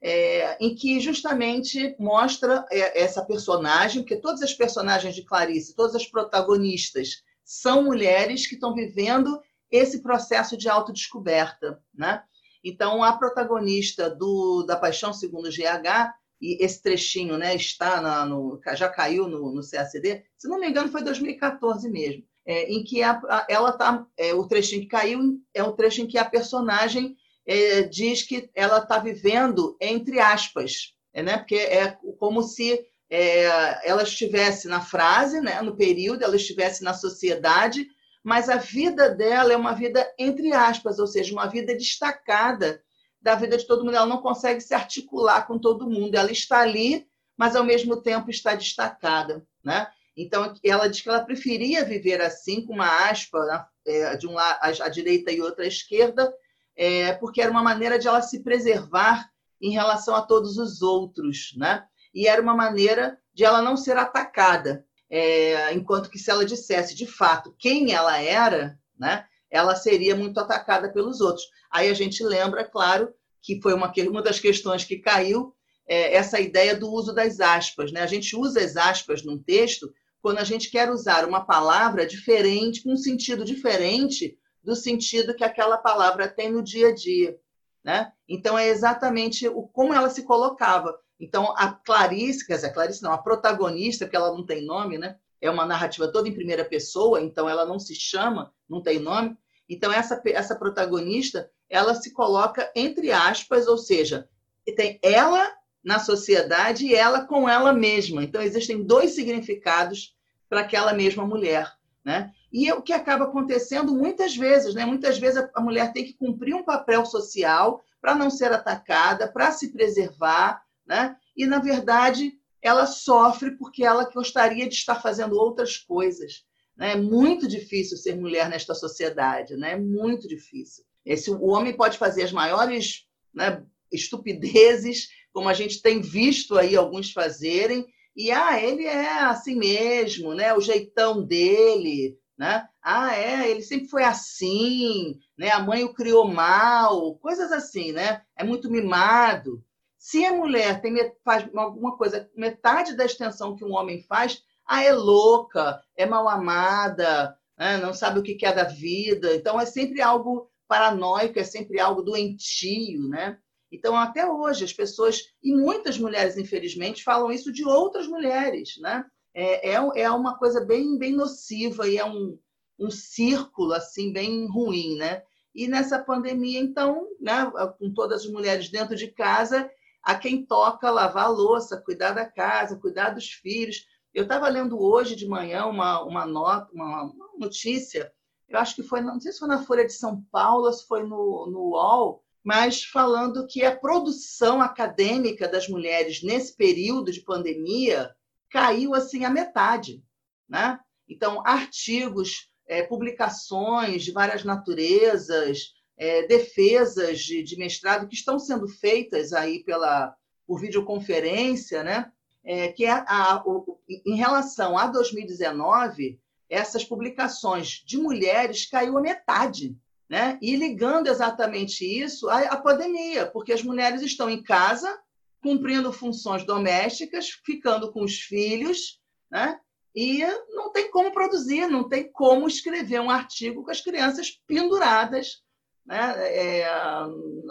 [0.02, 5.94] é, em que justamente mostra é, essa personagem, porque todas as personagens de Clarice, todas
[5.94, 9.40] as protagonistas, são mulheres que estão vivendo
[9.70, 11.80] esse processo de autodescoberta.
[11.94, 12.24] Né?
[12.64, 16.12] Então, a protagonista do, da Paixão Segundo GH,
[16.42, 20.68] e esse trechinho né, está na, no, já caiu no, no CACD, se não me
[20.68, 24.88] engano, foi 2014 mesmo, é, em que a, a, ela tá, é, o trechinho que
[24.88, 25.20] caiu
[25.54, 30.94] é o trecho em que a personagem é, diz que ela está vivendo entre aspas,
[31.14, 31.38] é, né?
[31.38, 35.62] porque é como se é, ela estivesse na frase, né?
[35.62, 37.86] no período, ela estivesse na sociedade,
[38.24, 42.82] mas a vida dela é uma vida entre aspas, ou seja, uma vida destacada
[43.22, 43.96] da vida de todo mundo.
[43.96, 46.14] Ela não consegue se articular com todo mundo.
[46.14, 47.06] Ela está ali,
[47.36, 49.86] mas ao mesmo tempo está destacada, né?
[50.16, 54.58] Então ela diz que ela preferia viver assim, com uma aspa é, de um lado
[54.82, 56.32] à direita e outra à esquerda,
[56.76, 59.30] é, porque era uma maneira de ela se preservar
[59.60, 61.84] em relação a todos os outros, né?
[62.14, 66.94] E era uma maneira de ela não ser atacada, é, enquanto que se ela dissesse
[66.94, 69.26] de fato quem ela era, né?
[69.52, 71.46] Ela seria muito atacada pelos outros.
[71.70, 73.12] Aí a gente lembra, claro,
[73.42, 75.54] que foi uma, uma das questões que caiu
[75.86, 78.00] é, essa ideia do uso das aspas, né?
[78.00, 82.82] A gente usa as aspas num texto quando a gente quer usar uma palavra diferente,
[82.82, 87.36] com um sentido diferente do sentido que aquela palavra tem no dia a dia.
[87.84, 88.12] Né?
[88.28, 90.96] Então, é exatamente o, como ela se colocava.
[91.18, 94.96] Então, a Clarice, quer dizer, a Clarice não, a protagonista, porque ela não tem nome,
[94.96, 95.16] né?
[95.42, 99.36] é uma narrativa toda em primeira pessoa, então ela não se chama, não tem nome.
[99.72, 104.28] Então, essa, essa protagonista, ela se coloca entre aspas, ou seja,
[104.76, 105.50] tem ela
[105.82, 108.22] na sociedade e ela com ela mesma.
[108.22, 110.14] Então, existem dois significados
[110.48, 111.72] para aquela mesma mulher.
[112.04, 112.30] Né?
[112.52, 114.84] E é o que acaba acontecendo muitas vezes, né?
[114.84, 119.52] Muitas vezes a mulher tem que cumprir um papel social para não ser atacada, para
[119.52, 121.16] se preservar, né?
[121.36, 126.44] E na verdade ela sofre porque ela gostaria de estar fazendo outras coisas.
[126.76, 126.92] Né?
[126.92, 129.72] É muito difícil ser mulher nesta sociedade, né?
[129.72, 130.84] É muito difícil.
[131.04, 136.76] Esse, o homem pode fazer as maiores né, estupidezes, como a gente tem visto aí
[136.76, 140.54] alguns fazerem, e ah, ele é assim mesmo, né?
[140.54, 142.68] O jeitão dele, né?
[142.82, 145.50] Ah, é, ele sempre foi assim, né?
[145.50, 148.22] A mãe o criou mal, coisas assim, né?
[148.36, 149.64] É muito mimado.
[149.96, 150.94] Se a mulher tem,
[151.24, 156.28] faz alguma coisa, metade da extensão que um homem faz, ah, é louca, é mal
[156.28, 157.76] amada, né?
[157.78, 159.34] não sabe o que é da vida.
[159.34, 163.38] Então, é sempre algo paranoico, é sempre algo doentio, né?
[163.70, 169.04] Então, até hoje, as pessoas, e muitas mulheres, infelizmente, falam isso de outras mulheres, né?
[169.34, 172.38] É, é, é uma coisa bem, bem nociva e é um,
[172.78, 175.22] um círculo, assim, bem ruim, né?
[175.54, 179.70] E nessa pandemia, então, né, com todas as mulheres dentro de casa,
[180.02, 183.86] a quem toca lavar a louça, cuidar da casa, cuidar dos filhos.
[184.14, 188.12] Eu estava lendo hoje de manhã uma, uma, nota, uma, uma, notícia,
[188.48, 191.02] eu acho que foi, não sei se foi na Folha de São Paulo, se foi
[191.02, 198.14] no, no UOL, mas falando que a produção acadêmica das mulheres nesse período de pandemia
[198.50, 200.04] caiu assim a metade.
[200.48, 200.78] Né?
[201.08, 208.68] Então, artigos, é, publicações de várias naturezas, é, defesas de, de, mestrado que estão sendo
[208.68, 210.14] feitas aí pela,
[210.46, 212.10] por videoconferência, né?
[212.44, 218.98] É, que é a, a, o, em relação a 2019, essas publicações de mulheres caiu
[218.98, 219.76] a metade.
[220.08, 220.38] Né?
[220.42, 224.98] E ligando exatamente isso à, à pandemia, porque as mulheres estão em casa,
[225.42, 229.58] cumprindo funções domésticas, ficando com os filhos, né?
[229.94, 235.42] e não tem como produzir, não tem como escrever um artigo com as crianças penduradas
[235.84, 236.14] né?
[236.18, 236.66] É,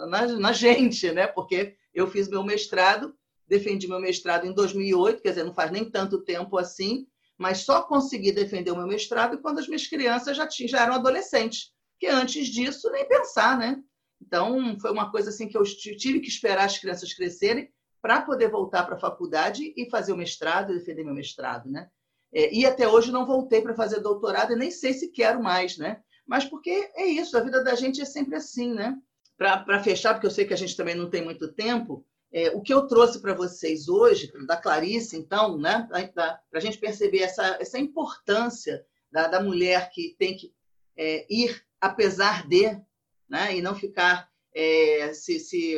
[0.08, 1.26] na, na, gente, né?
[1.26, 3.14] porque eu fiz meu mestrado
[3.48, 7.06] defendi meu mestrado em 2008, quer dizer, não faz nem tanto tempo assim,
[7.38, 10.94] mas só consegui defender o meu mestrado quando as minhas crianças já, tinham, já eram
[10.94, 13.82] adolescentes, que antes disso nem pensar, né?
[14.20, 17.68] Então, foi uma coisa assim que eu tive que esperar as crianças crescerem
[18.00, 21.88] para poder voltar para a faculdade e fazer o mestrado, defender meu mestrado, né?
[22.32, 25.76] É, e até hoje não voltei para fazer doutorado e nem sei se quero mais,
[25.76, 26.00] né?
[26.26, 28.96] Mas porque é isso, a vida da gente é sempre assim, né?
[29.36, 32.62] Para fechar, porque eu sei que a gente também não tem muito tempo, é, o
[32.62, 37.58] que eu trouxe para vocês hoje, da Clarice, então, né, para a gente perceber essa,
[37.60, 40.52] essa importância da, da mulher que tem que
[40.96, 42.80] é, ir apesar de,
[43.28, 45.76] né, e não ficar é, se, se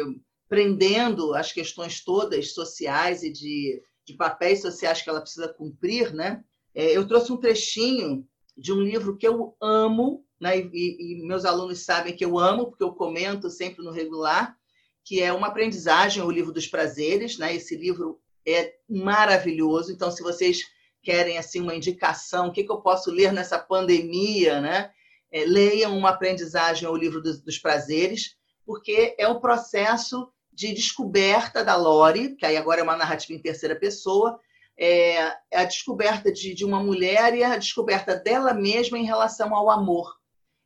[0.49, 6.13] prendendo às questões todas sociais e de, de papéis sociais que ela precisa cumprir.
[6.15, 6.45] Né?
[6.73, 8.25] É, eu trouxe um trechinho
[8.57, 12.67] de um livro que eu amo, né, e, e meus alunos sabem que eu amo,
[12.67, 14.57] porque eu comento sempre no regular,
[15.05, 17.55] que é uma aprendizagem, o livro dos prazeres, né?
[17.55, 19.93] Esse livro é maravilhoso.
[19.93, 20.63] Então, se vocês
[21.03, 24.91] querem assim uma indicação, o que, que eu posso ler nessa pandemia, né?
[25.31, 30.73] É, leiam uma aprendizagem o livro dos, dos prazeres, porque é o um processo de
[30.73, 34.39] descoberta da Lore, que aí agora é uma narrativa em terceira pessoa,
[34.79, 39.71] é a descoberta de, de uma mulher e a descoberta dela mesma em relação ao
[39.71, 40.15] amor.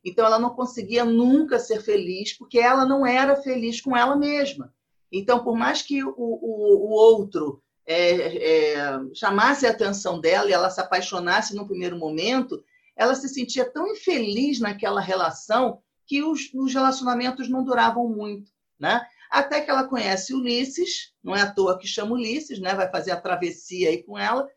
[0.03, 4.73] Então, ela não conseguia nunca ser feliz, porque ela não era feliz com ela mesma.
[5.11, 10.53] Então, por mais que o, o, o outro é, é, chamasse a atenção dela e
[10.53, 12.63] ela se apaixonasse no primeiro momento,
[12.95, 18.51] ela se sentia tão infeliz naquela relação que os, os relacionamentos não duravam muito.
[18.79, 19.01] Né?
[19.31, 22.75] Até que ela conhece Ulisses, não é à toa que chama Ulisses, né?
[22.75, 24.47] vai fazer a travessia aí com ela,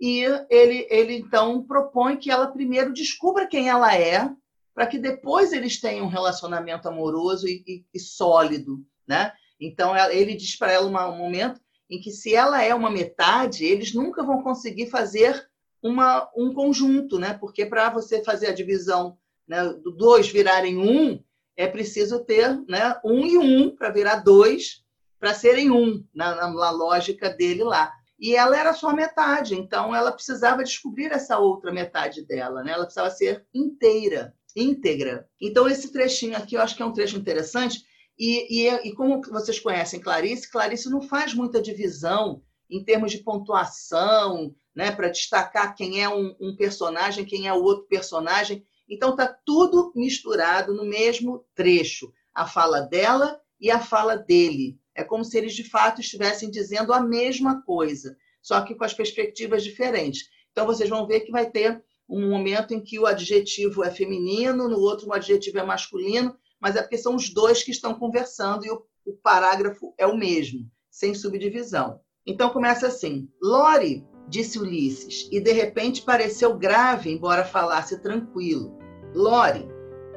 [0.00, 4.30] e ele, ele então propõe que ela primeiro descubra quem ela é,
[4.74, 9.32] para que depois eles tenham um relacionamento amoroso e, e, e sólido, né?
[9.60, 11.60] Então ele diz para ela um momento
[11.90, 15.48] em que se ela é uma metade, eles nunca vão conseguir fazer
[15.82, 17.34] uma, um conjunto, né?
[17.34, 21.22] Porque para você fazer a divisão né, do dois virarem um,
[21.56, 24.84] é preciso ter né, um e um para virar dois,
[25.18, 27.92] para serem um, na, na, lógica dele lá.
[28.18, 32.72] E ela era só metade, então ela precisava descobrir essa outra metade dela, né?
[32.72, 35.28] ela precisava ser inteira íntegra.
[35.40, 37.84] Então, esse trechinho aqui eu acho que é um trecho interessante.
[38.18, 43.18] E, e, e como vocês conhecem Clarice, Clarice não faz muita divisão em termos de
[43.18, 48.64] pontuação, né, para destacar quem é um, um, personagem, quem é o outro personagem.
[48.88, 52.12] Então, está tudo misturado no mesmo trecho.
[52.34, 54.78] A fala dela e a fala dele.
[54.94, 58.94] É como se eles, de fato, estivessem dizendo a mesma coisa, só que com as
[58.94, 60.28] perspectivas diferentes.
[60.52, 64.68] Então, vocês vão ver que vai ter um momento em que o adjetivo é feminino,
[64.68, 68.66] no outro o adjetivo é masculino, mas é porque são os dois que estão conversando
[68.66, 72.00] e o, o parágrafo é o mesmo, sem subdivisão.
[72.26, 78.76] Então começa assim: Lore, disse Ulisses, e de repente pareceu grave, embora falasse tranquilo.
[79.14, 79.68] Lore,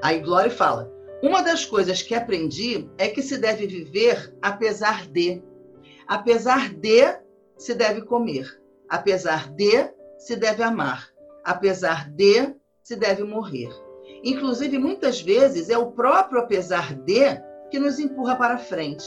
[0.02, 0.92] aí Lore fala:
[1.22, 5.44] Uma das coisas que aprendi é que se deve viver apesar de.
[6.08, 7.18] Apesar de,
[7.58, 8.62] se deve comer.
[8.90, 11.13] Apesar de, se deve amar
[11.44, 13.70] apesar de, se deve morrer.
[14.24, 19.06] Inclusive, muitas vezes é o próprio apesar de que nos empurra para frente.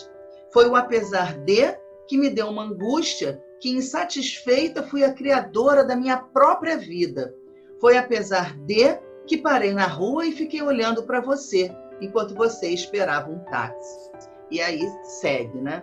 [0.53, 1.77] Foi o apesar de
[2.07, 7.35] que me deu uma angústia que, insatisfeita, fui a criadora da minha própria vida.
[7.81, 13.31] Foi apesar de que parei na rua e fiquei olhando para você, enquanto você esperava
[13.31, 14.11] um táxi.
[14.51, 14.81] E aí
[15.21, 15.83] segue, né?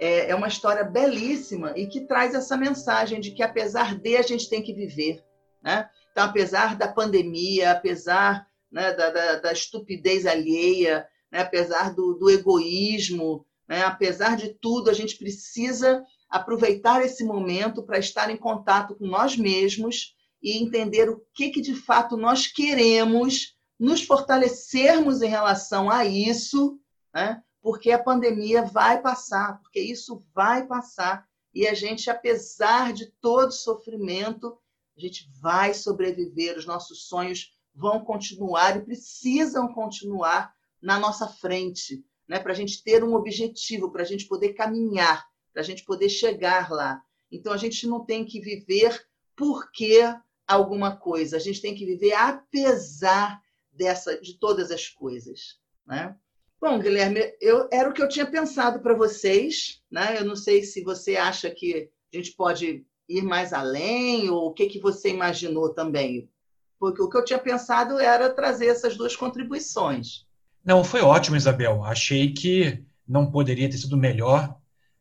[0.00, 4.22] É, é uma história belíssima e que traz essa mensagem de que, apesar de, a
[4.22, 5.22] gente tem que viver,
[5.62, 5.88] né?
[6.10, 12.30] Então, apesar da pandemia, apesar né, da, da, da, estupidez alheia, né, apesar do, do
[12.30, 18.94] egoísmo, né, apesar de tudo, a gente precisa aproveitar esse momento para estar em contato
[18.94, 25.28] com nós mesmos e entender o que, que de fato nós queremos, nos fortalecermos em
[25.28, 26.78] relação a isso,
[27.14, 27.42] né?
[27.62, 31.26] porque a pandemia vai passar, porque isso vai passar.
[31.52, 34.56] E a gente, apesar de todo sofrimento,
[34.96, 42.04] a gente vai sobreviver, os nossos sonhos vão continuar e precisam continuar na nossa frente,
[42.28, 42.38] né?
[42.38, 46.08] para a gente ter um objetivo, para a gente poder caminhar, para a gente poder
[46.08, 47.02] chegar lá.
[47.30, 50.02] Então, a gente não tem que viver porque
[50.46, 53.40] alguma coisa, a gente tem que viver apesar
[53.72, 55.58] dessa, de todas as coisas.
[55.86, 56.16] Né?
[56.60, 59.82] Bom, Guilherme, eu, era o que eu tinha pensado para vocês.
[59.90, 60.18] Né?
[60.18, 64.52] Eu não sei se você acha que a gente pode ir mais além ou o
[64.52, 66.30] que, que você imaginou também.
[66.78, 70.24] Porque o que eu tinha pensado era trazer essas duas contribuições.
[70.64, 71.84] Não, foi ótimo, Isabel.
[71.84, 74.56] Achei que não poderia ter sido melhor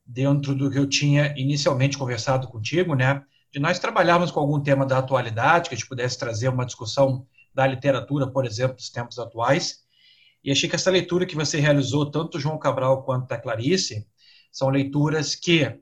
[0.05, 3.23] dentro do que eu tinha inicialmente conversado contigo, né?
[3.51, 7.25] De nós trabalharmos com algum tema da atualidade, que a gente pudesse trazer uma discussão
[7.53, 9.83] da literatura, por exemplo, dos tempos atuais.
[10.43, 14.07] E achei que essa leitura que você realizou, tanto João Cabral quanto a Clarice,
[14.51, 15.79] são leituras que,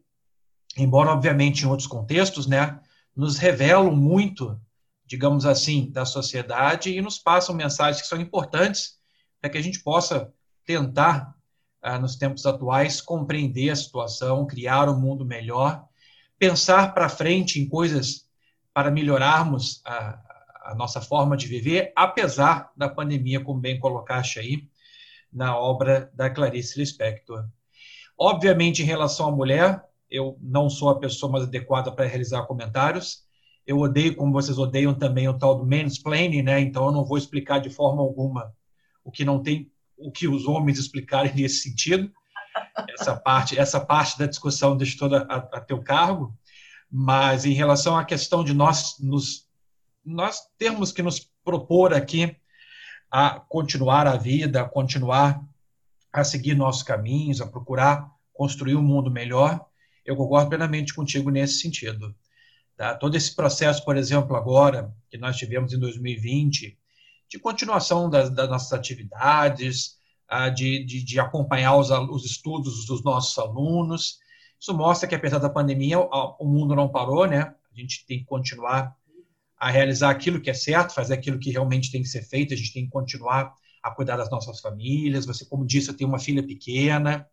[0.76, 2.80] embora obviamente em outros contextos, né,
[3.16, 4.60] nos revelam muito,
[5.06, 8.98] digamos assim, da sociedade e nos passam mensagens que são importantes
[9.40, 10.32] para que a gente possa
[10.66, 11.34] tentar,
[11.82, 15.88] ah, nos tempos atuais, compreender a situação, criar um mundo melhor,
[16.38, 18.28] pensar para frente em coisas
[18.74, 20.20] para melhorarmos a,
[20.68, 24.68] a nossa forma de viver, apesar da pandemia, como bem colocaste aí
[25.32, 27.48] na obra da Clarice Lispector.
[28.18, 33.26] Obviamente, em relação à mulher, eu não sou a pessoa mais adequada para realizar comentários.
[33.66, 36.60] Eu odeio, como vocês odeiam também, o tal do mansplaining, né?
[36.62, 38.54] Então, eu não vou explicar de forma alguma
[39.04, 42.12] o que não tem, o que os homens explicarem nesse sentido.
[42.90, 46.34] Essa parte, essa parte da discussão deixo toda a, a teu cargo.
[46.90, 49.48] Mas em relação à questão de nós nos
[50.06, 52.34] nós temos que nos propor aqui
[53.12, 55.44] a continuar a vida, a continuar
[56.14, 59.66] a seguir nossos caminhos, a procurar construir um mundo melhor.
[60.08, 62.16] Eu concordo plenamente contigo nesse sentido.
[62.78, 62.96] Tá?
[62.96, 66.78] Todo esse processo, por exemplo, agora, que nós tivemos em 2020,
[67.30, 69.98] de continuação das, das nossas atividades,
[70.56, 74.20] de, de, de acompanhar os, os, estudos dos nossos alunos.
[74.60, 77.54] Isso mostra que, apesar da pandemia, o mundo não parou, né?
[77.72, 78.96] A gente tem que continuar
[79.58, 82.58] a realizar aquilo que é certo, fazer aquilo que realmente tem que ser feito, a
[82.58, 85.26] gente tem que continuar a cuidar das nossas famílias.
[85.26, 87.28] Você, como disse, eu tenho uma filha pequena,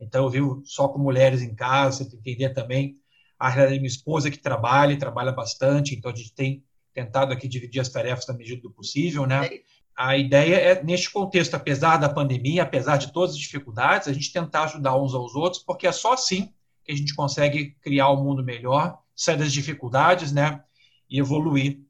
[0.00, 2.96] então eu vivo só com mulheres em casa, você tem que entender também
[3.38, 7.32] a realidade da minha esposa que trabalha e trabalha bastante, então a gente tem tentado
[7.32, 9.50] aqui dividir as tarefas na medida do possível, né?
[9.94, 14.32] A ideia é, neste contexto, apesar da pandemia, apesar de todas as dificuldades, a gente
[14.32, 16.52] tentar ajudar uns aos outros, porque é só assim
[16.84, 20.62] que a gente consegue criar um mundo melhor, sair das dificuldades, né?
[21.08, 21.80] e evoluir,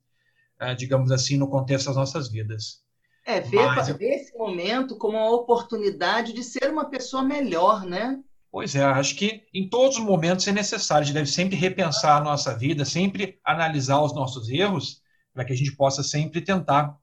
[0.60, 2.82] eh, digamos assim, no contexto das nossas vidas.
[3.26, 8.20] É, ver, Mas, ver esse momento como uma oportunidade de ser uma pessoa melhor, né?
[8.52, 12.16] Pois é, acho que em todos os momentos é necessário, a gente deve sempre repensar
[12.18, 15.02] a nossa vida, sempre analisar os nossos erros,
[15.34, 16.96] para que a gente possa sempre tentar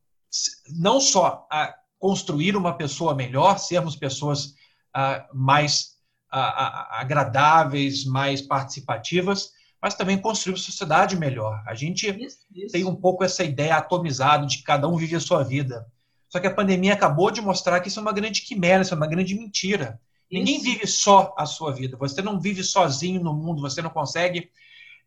[0.79, 4.55] não só a construir uma pessoa melhor, sermos pessoas
[4.93, 5.97] ah, mais
[6.31, 9.51] ah, agradáveis, mais participativas,
[9.81, 11.61] mas também construir uma sociedade melhor.
[11.67, 12.71] A gente isso, isso.
[12.71, 15.85] tem um pouco essa ideia atomizada de que cada um vive a sua vida.
[16.33, 18.97] Só que a pandemia acabou de mostrar que isso é uma grande quimera, isso é
[18.97, 20.01] uma grande mentira.
[20.31, 20.39] Isso.
[20.39, 21.95] Ninguém vive só a sua vida.
[21.97, 24.49] Você não vive sozinho no mundo, você não consegue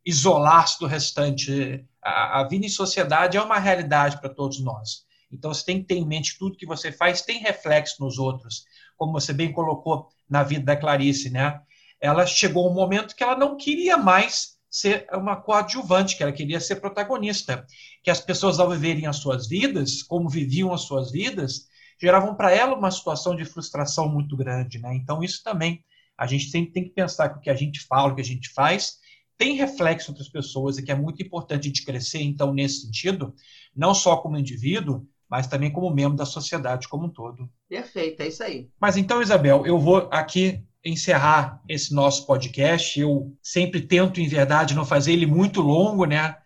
[0.05, 1.85] isolar-se do restante.
[2.01, 5.05] A, a vida em sociedade é uma realidade para todos nós.
[5.29, 8.65] Então você tem que ter em mente tudo que você faz tem reflexo nos outros,
[8.97, 11.61] como você bem colocou na vida da Clarice, né?
[12.01, 16.61] Ela chegou um momento que ela não queria mais ser uma coadjuvante, que ela queria
[16.61, 17.67] ser protagonista.
[18.03, 21.67] Que as pessoas, ao viverem as suas vidas, como viviam as suas vidas,
[21.99, 24.79] geravam para ela uma situação de frustração muito grande.
[24.79, 24.95] Né?
[24.95, 25.83] Então, isso também,
[26.19, 28.25] a gente sempre tem que pensar que o que a gente fala, o que a
[28.25, 28.99] gente faz,
[29.39, 32.83] tem reflexo em outras pessoas e que é muito importante a gente crescer, então, nesse
[32.83, 33.35] sentido,
[33.75, 37.49] não só como indivíduo, mas também como membro da sociedade como um todo.
[37.67, 38.69] Perfeito, é isso aí.
[38.79, 42.99] Mas então, Isabel, eu vou aqui encerrar esse nosso podcast.
[42.99, 46.37] Eu sempre tento, em verdade, não fazer ele muito longo, né?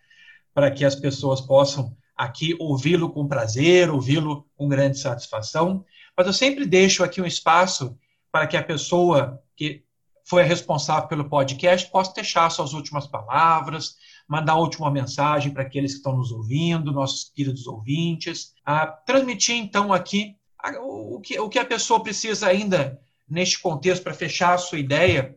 [0.53, 5.85] Para que as pessoas possam aqui ouvi-lo com prazer, ouvi-lo com grande satisfação.
[6.15, 7.97] Mas eu sempre deixo aqui um espaço
[8.31, 9.83] para que a pessoa que
[10.25, 13.95] foi a responsável pelo podcast possa deixar suas últimas palavras,
[14.27, 19.55] mandar a última mensagem para aqueles que estão nos ouvindo, nossos queridos ouvintes, a transmitir
[19.55, 20.35] então aqui
[20.79, 22.99] o que, o que a pessoa precisa ainda
[23.31, 25.35] neste contexto para fechar a sua ideia,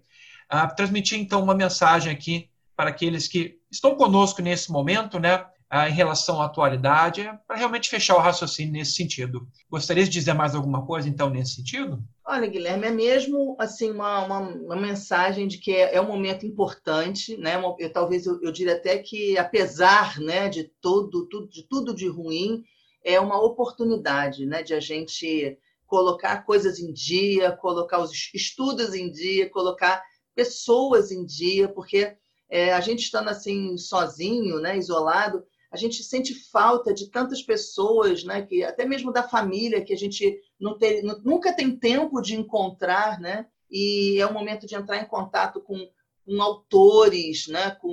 [0.49, 5.47] a transmitir então uma mensagem aqui para aqueles que estão conosco nesse momento, né,
[5.89, 9.49] em relação à atualidade, para realmente fechar o raciocínio nesse sentido.
[9.69, 12.03] Gostaria de dizer mais alguma coisa, então, nesse sentido?
[12.25, 16.47] Olha, Guilherme, é mesmo assim uma, uma, uma mensagem de que é, é, um momento
[16.47, 17.61] importante, né?
[17.79, 22.07] Eu, talvez eu, eu diria até que, apesar né, de, todo, tudo, de tudo de
[22.09, 22.63] ruim,
[23.03, 29.11] é uma oportunidade né, de a gente colocar coisas em dia, colocar os estudos em
[29.11, 30.03] dia, colocar
[30.35, 32.17] pessoas em dia, porque
[32.49, 38.23] é, a gente estando assim sozinho, né, isolado, a gente sente falta de tantas pessoas,
[38.23, 40.79] né, que até mesmo da família que a gente não
[41.25, 43.47] nunca tem tempo de encontrar, né?
[43.69, 45.77] E é o momento de entrar em contato com,
[46.25, 47.73] com autores, né?
[47.73, 47.93] Com,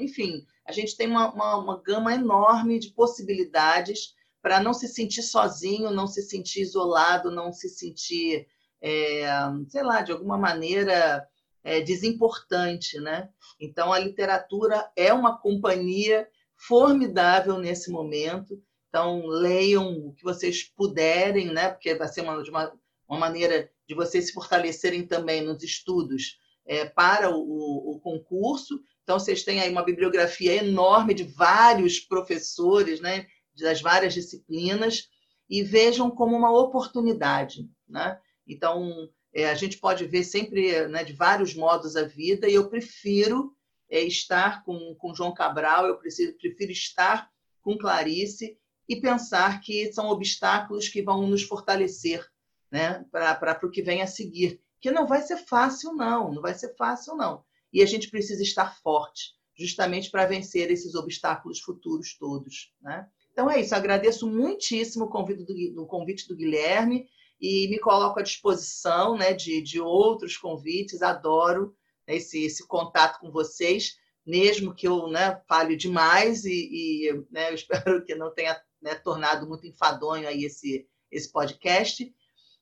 [0.00, 5.22] enfim, a gente tem uma, uma, uma gama enorme de possibilidades para não se sentir
[5.22, 8.46] sozinho, não se sentir isolado, não se sentir,
[8.80, 9.24] é,
[9.68, 11.26] sei lá, de alguma maneira
[11.62, 13.30] é, desimportante, né?
[13.60, 16.28] Então a literatura é uma companhia
[16.66, 18.60] formidável nesse momento.
[18.88, 21.70] Então, leiam o que vocês puderem, né?
[21.70, 22.72] porque vai ser uma, uma,
[23.08, 28.80] uma maneira de vocês se fortalecerem também nos estudos é, para o, o, o concurso.
[29.02, 33.26] Então, vocês têm aí uma bibliografia enorme de vários professores, né?
[33.54, 35.08] Das várias disciplinas,
[35.48, 37.68] e vejam como uma oportunidade.
[37.88, 38.18] Né?
[38.46, 42.68] Então, é, a gente pode ver sempre né, de vários modos a vida, e eu
[42.68, 43.54] prefiro
[43.90, 47.30] é, estar com, com João Cabral, eu preciso, prefiro estar
[47.60, 52.26] com Clarice e pensar que são obstáculos que vão nos fortalecer
[52.70, 54.60] né, para o que vem a seguir.
[54.80, 57.44] Que não vai ser fácil, não, não vai ser fácil, não.
[57.72, 62.74] E a gente precisa estar forte, justamente para vencer esses obstáculos futuros todos.
[62.80, 63.06] Né?
[63.32, 67.06] Então é isso, agradeço muitíssimo o convite do, convite do Guilherme
[67.40, 71.74] e me coloco à disposição né, de, de outros convites, adoro
[72.06, 77.54] esse, esse contato com vocês, mesmo que eu né, fale demais e, e né, eu
[77.56, 82.12] espero que não tenha né, tornado muito enfadonho aí esse, esse podcast.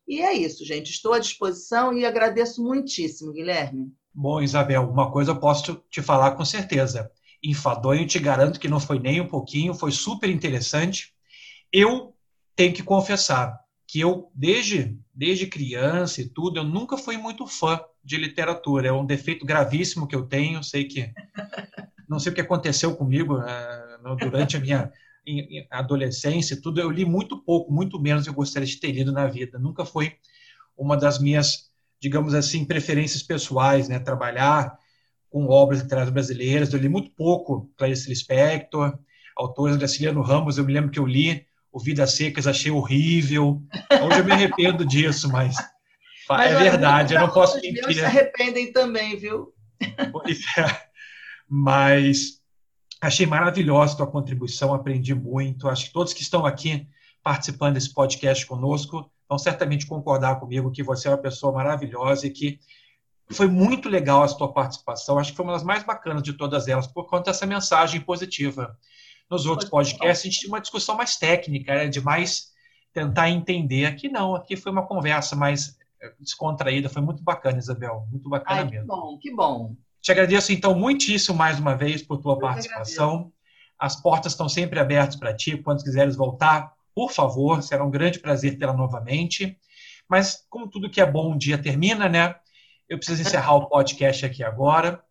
[0.07, 0.91] E é isso, gente.
[0.91, 3.93] Estou à disposição e agradeço muitíssimo, Guilherme.
[4.13, 7.11] Bom, Isabel, uma coisa eu posso te falar com certeza.
[7.43, 11.15] Enfadonho, te garanto que não foi nem um pouquinho, foi super interessante.
[11.73, 12.15] Eu
[12.55, 17.81] tenho que confessar que eu, desde, desde criança e tudo, eu nunca fui muito fã
[18.05, 18.89] de literatura.
[18.89, 20.63] É um defeito gravíssimo que eu tenho.
[20.63, 21.13] Sei que
[22.09, 24.93] não sei o que aconteceu comigo uh, durante a minha
[25.71, 26.81] adolescência tudo.
[26.81, 29.59] Eu li muito pouco, muito menos eu gostaria de ter lido na vida.
[29.59, 30.17] Nunca foi
[30.77, 31.71] uma das minhas,
[32.01, 33.99] digamos assim, preferências pessoais, né?
[33.99, 34.79] Trabalhar
[35.31, 36.73] com obras literárias brasileiras.
[36.73, 38.99] Eu li muito pouco Clarice Lispector,
[39.37, 40.59] autores Graciliano Ramos.
[40.59, 43.63] Eu me lembro que eu li o Vidas Secas, achei horrível.
[44.05, 45.57] Hoje eu me arrependo disso, mas
[46.31, 47.83] mas, é verdade, eu não posso mentir.
[47.83, 49.53] Meus se arrependem também, viu?
[50.13, 50.91] Pois é.
[51.49, 52.41] Mas
[53.01, 55.69] achei maravilhosa a tua contribuição, aprendi muito.
[55.69, 56.87] Acho que todos que estão aqui
[57.21, 62.31] participando desse podcast conosco vão certamente concordar comigo que você é uma pessoa maravilhosa e
[62.31, 62.61] que
[63.33, 65.19] foi muito legal a sua participação.
[65.19, 68.77] Acho que foi uma das mais bacanas de todas elas, por conta dessa mensagem positiva.
[69.31, 72.51] Nos outros podcasts, a gente tinha uma discussão mais técnica, né, de mais
[72.93, 73.87] tentar entender.
[73.87, 75.79] Aqui não, aqui foi uma conversa mais
[76.19, 76.89] descontraída.
[76.89, 78.07] Foi muito bacana, Isabel.
[78.11, 78.81] Muito bacana Ai, mesmo.
[78.81, 79.77] Que bom, que bom.
[80.01, 83.33] Te agradeço, então, muitíssimo mais uma vez por tua Eu participação.
[83.79, 85.57] As portas estão sempre abertas para ti.
[85.59, 89.57] Quando quiseres voltar, por favor, será um grande prazer tê-la novamente.
[90.09, 92.35] Mas, como tudo que é bom, um dia termina, né?
[92.91, 95.03] Eu preciso encerrar o podcast aqui agora.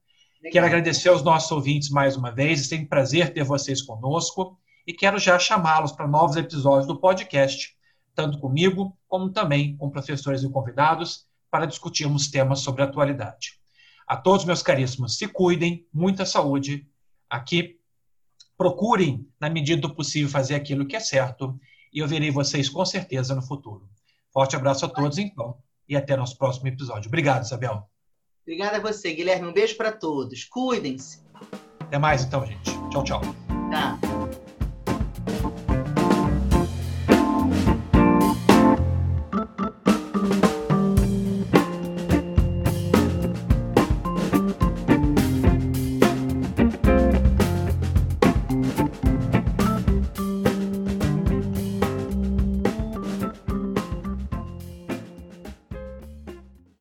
[0.41, 0.51] Legal.
[0.51, 2.59] Quero agradecer aos nossos ouvintes mais uma vez.
[2.59, 4.59] É sempre um prazer ter vocês conosco.
[4.85, 7.73] E quero já chamá-los para novos episódios do podcast
[8.19, 13.57] tanto comigo como também com professores e convidados, para discutirmos temas sobre a atualidade.
[14.05, 16.85] A todos, meus caríssimos, se cuidem, muita saúde.
[17.29, 17.79] Aqui,
[18.57, 21.57] procurem, na medida do possível, fazer aquilo que é certo
[21.93, 23.89] e eu verei vocês com certeza no futuro.
[24.33, 25.57] Forte abraço a todos, então,
[25.89, 27.07] e até nosso próximo episódio.
[27.07, 27.83] Obrigado, Isabel.
[28.43, 29.47] Obrigada a você, Guilherme.
[29.47, 30.45] Um beijo para todos.
[30.45, 31.21] Cuidem-se.
[31.79, 32.71] Até mais, então, gente.
[32.89, 33.21] Tchau, tchau.
[33.71, 34.18] Tá.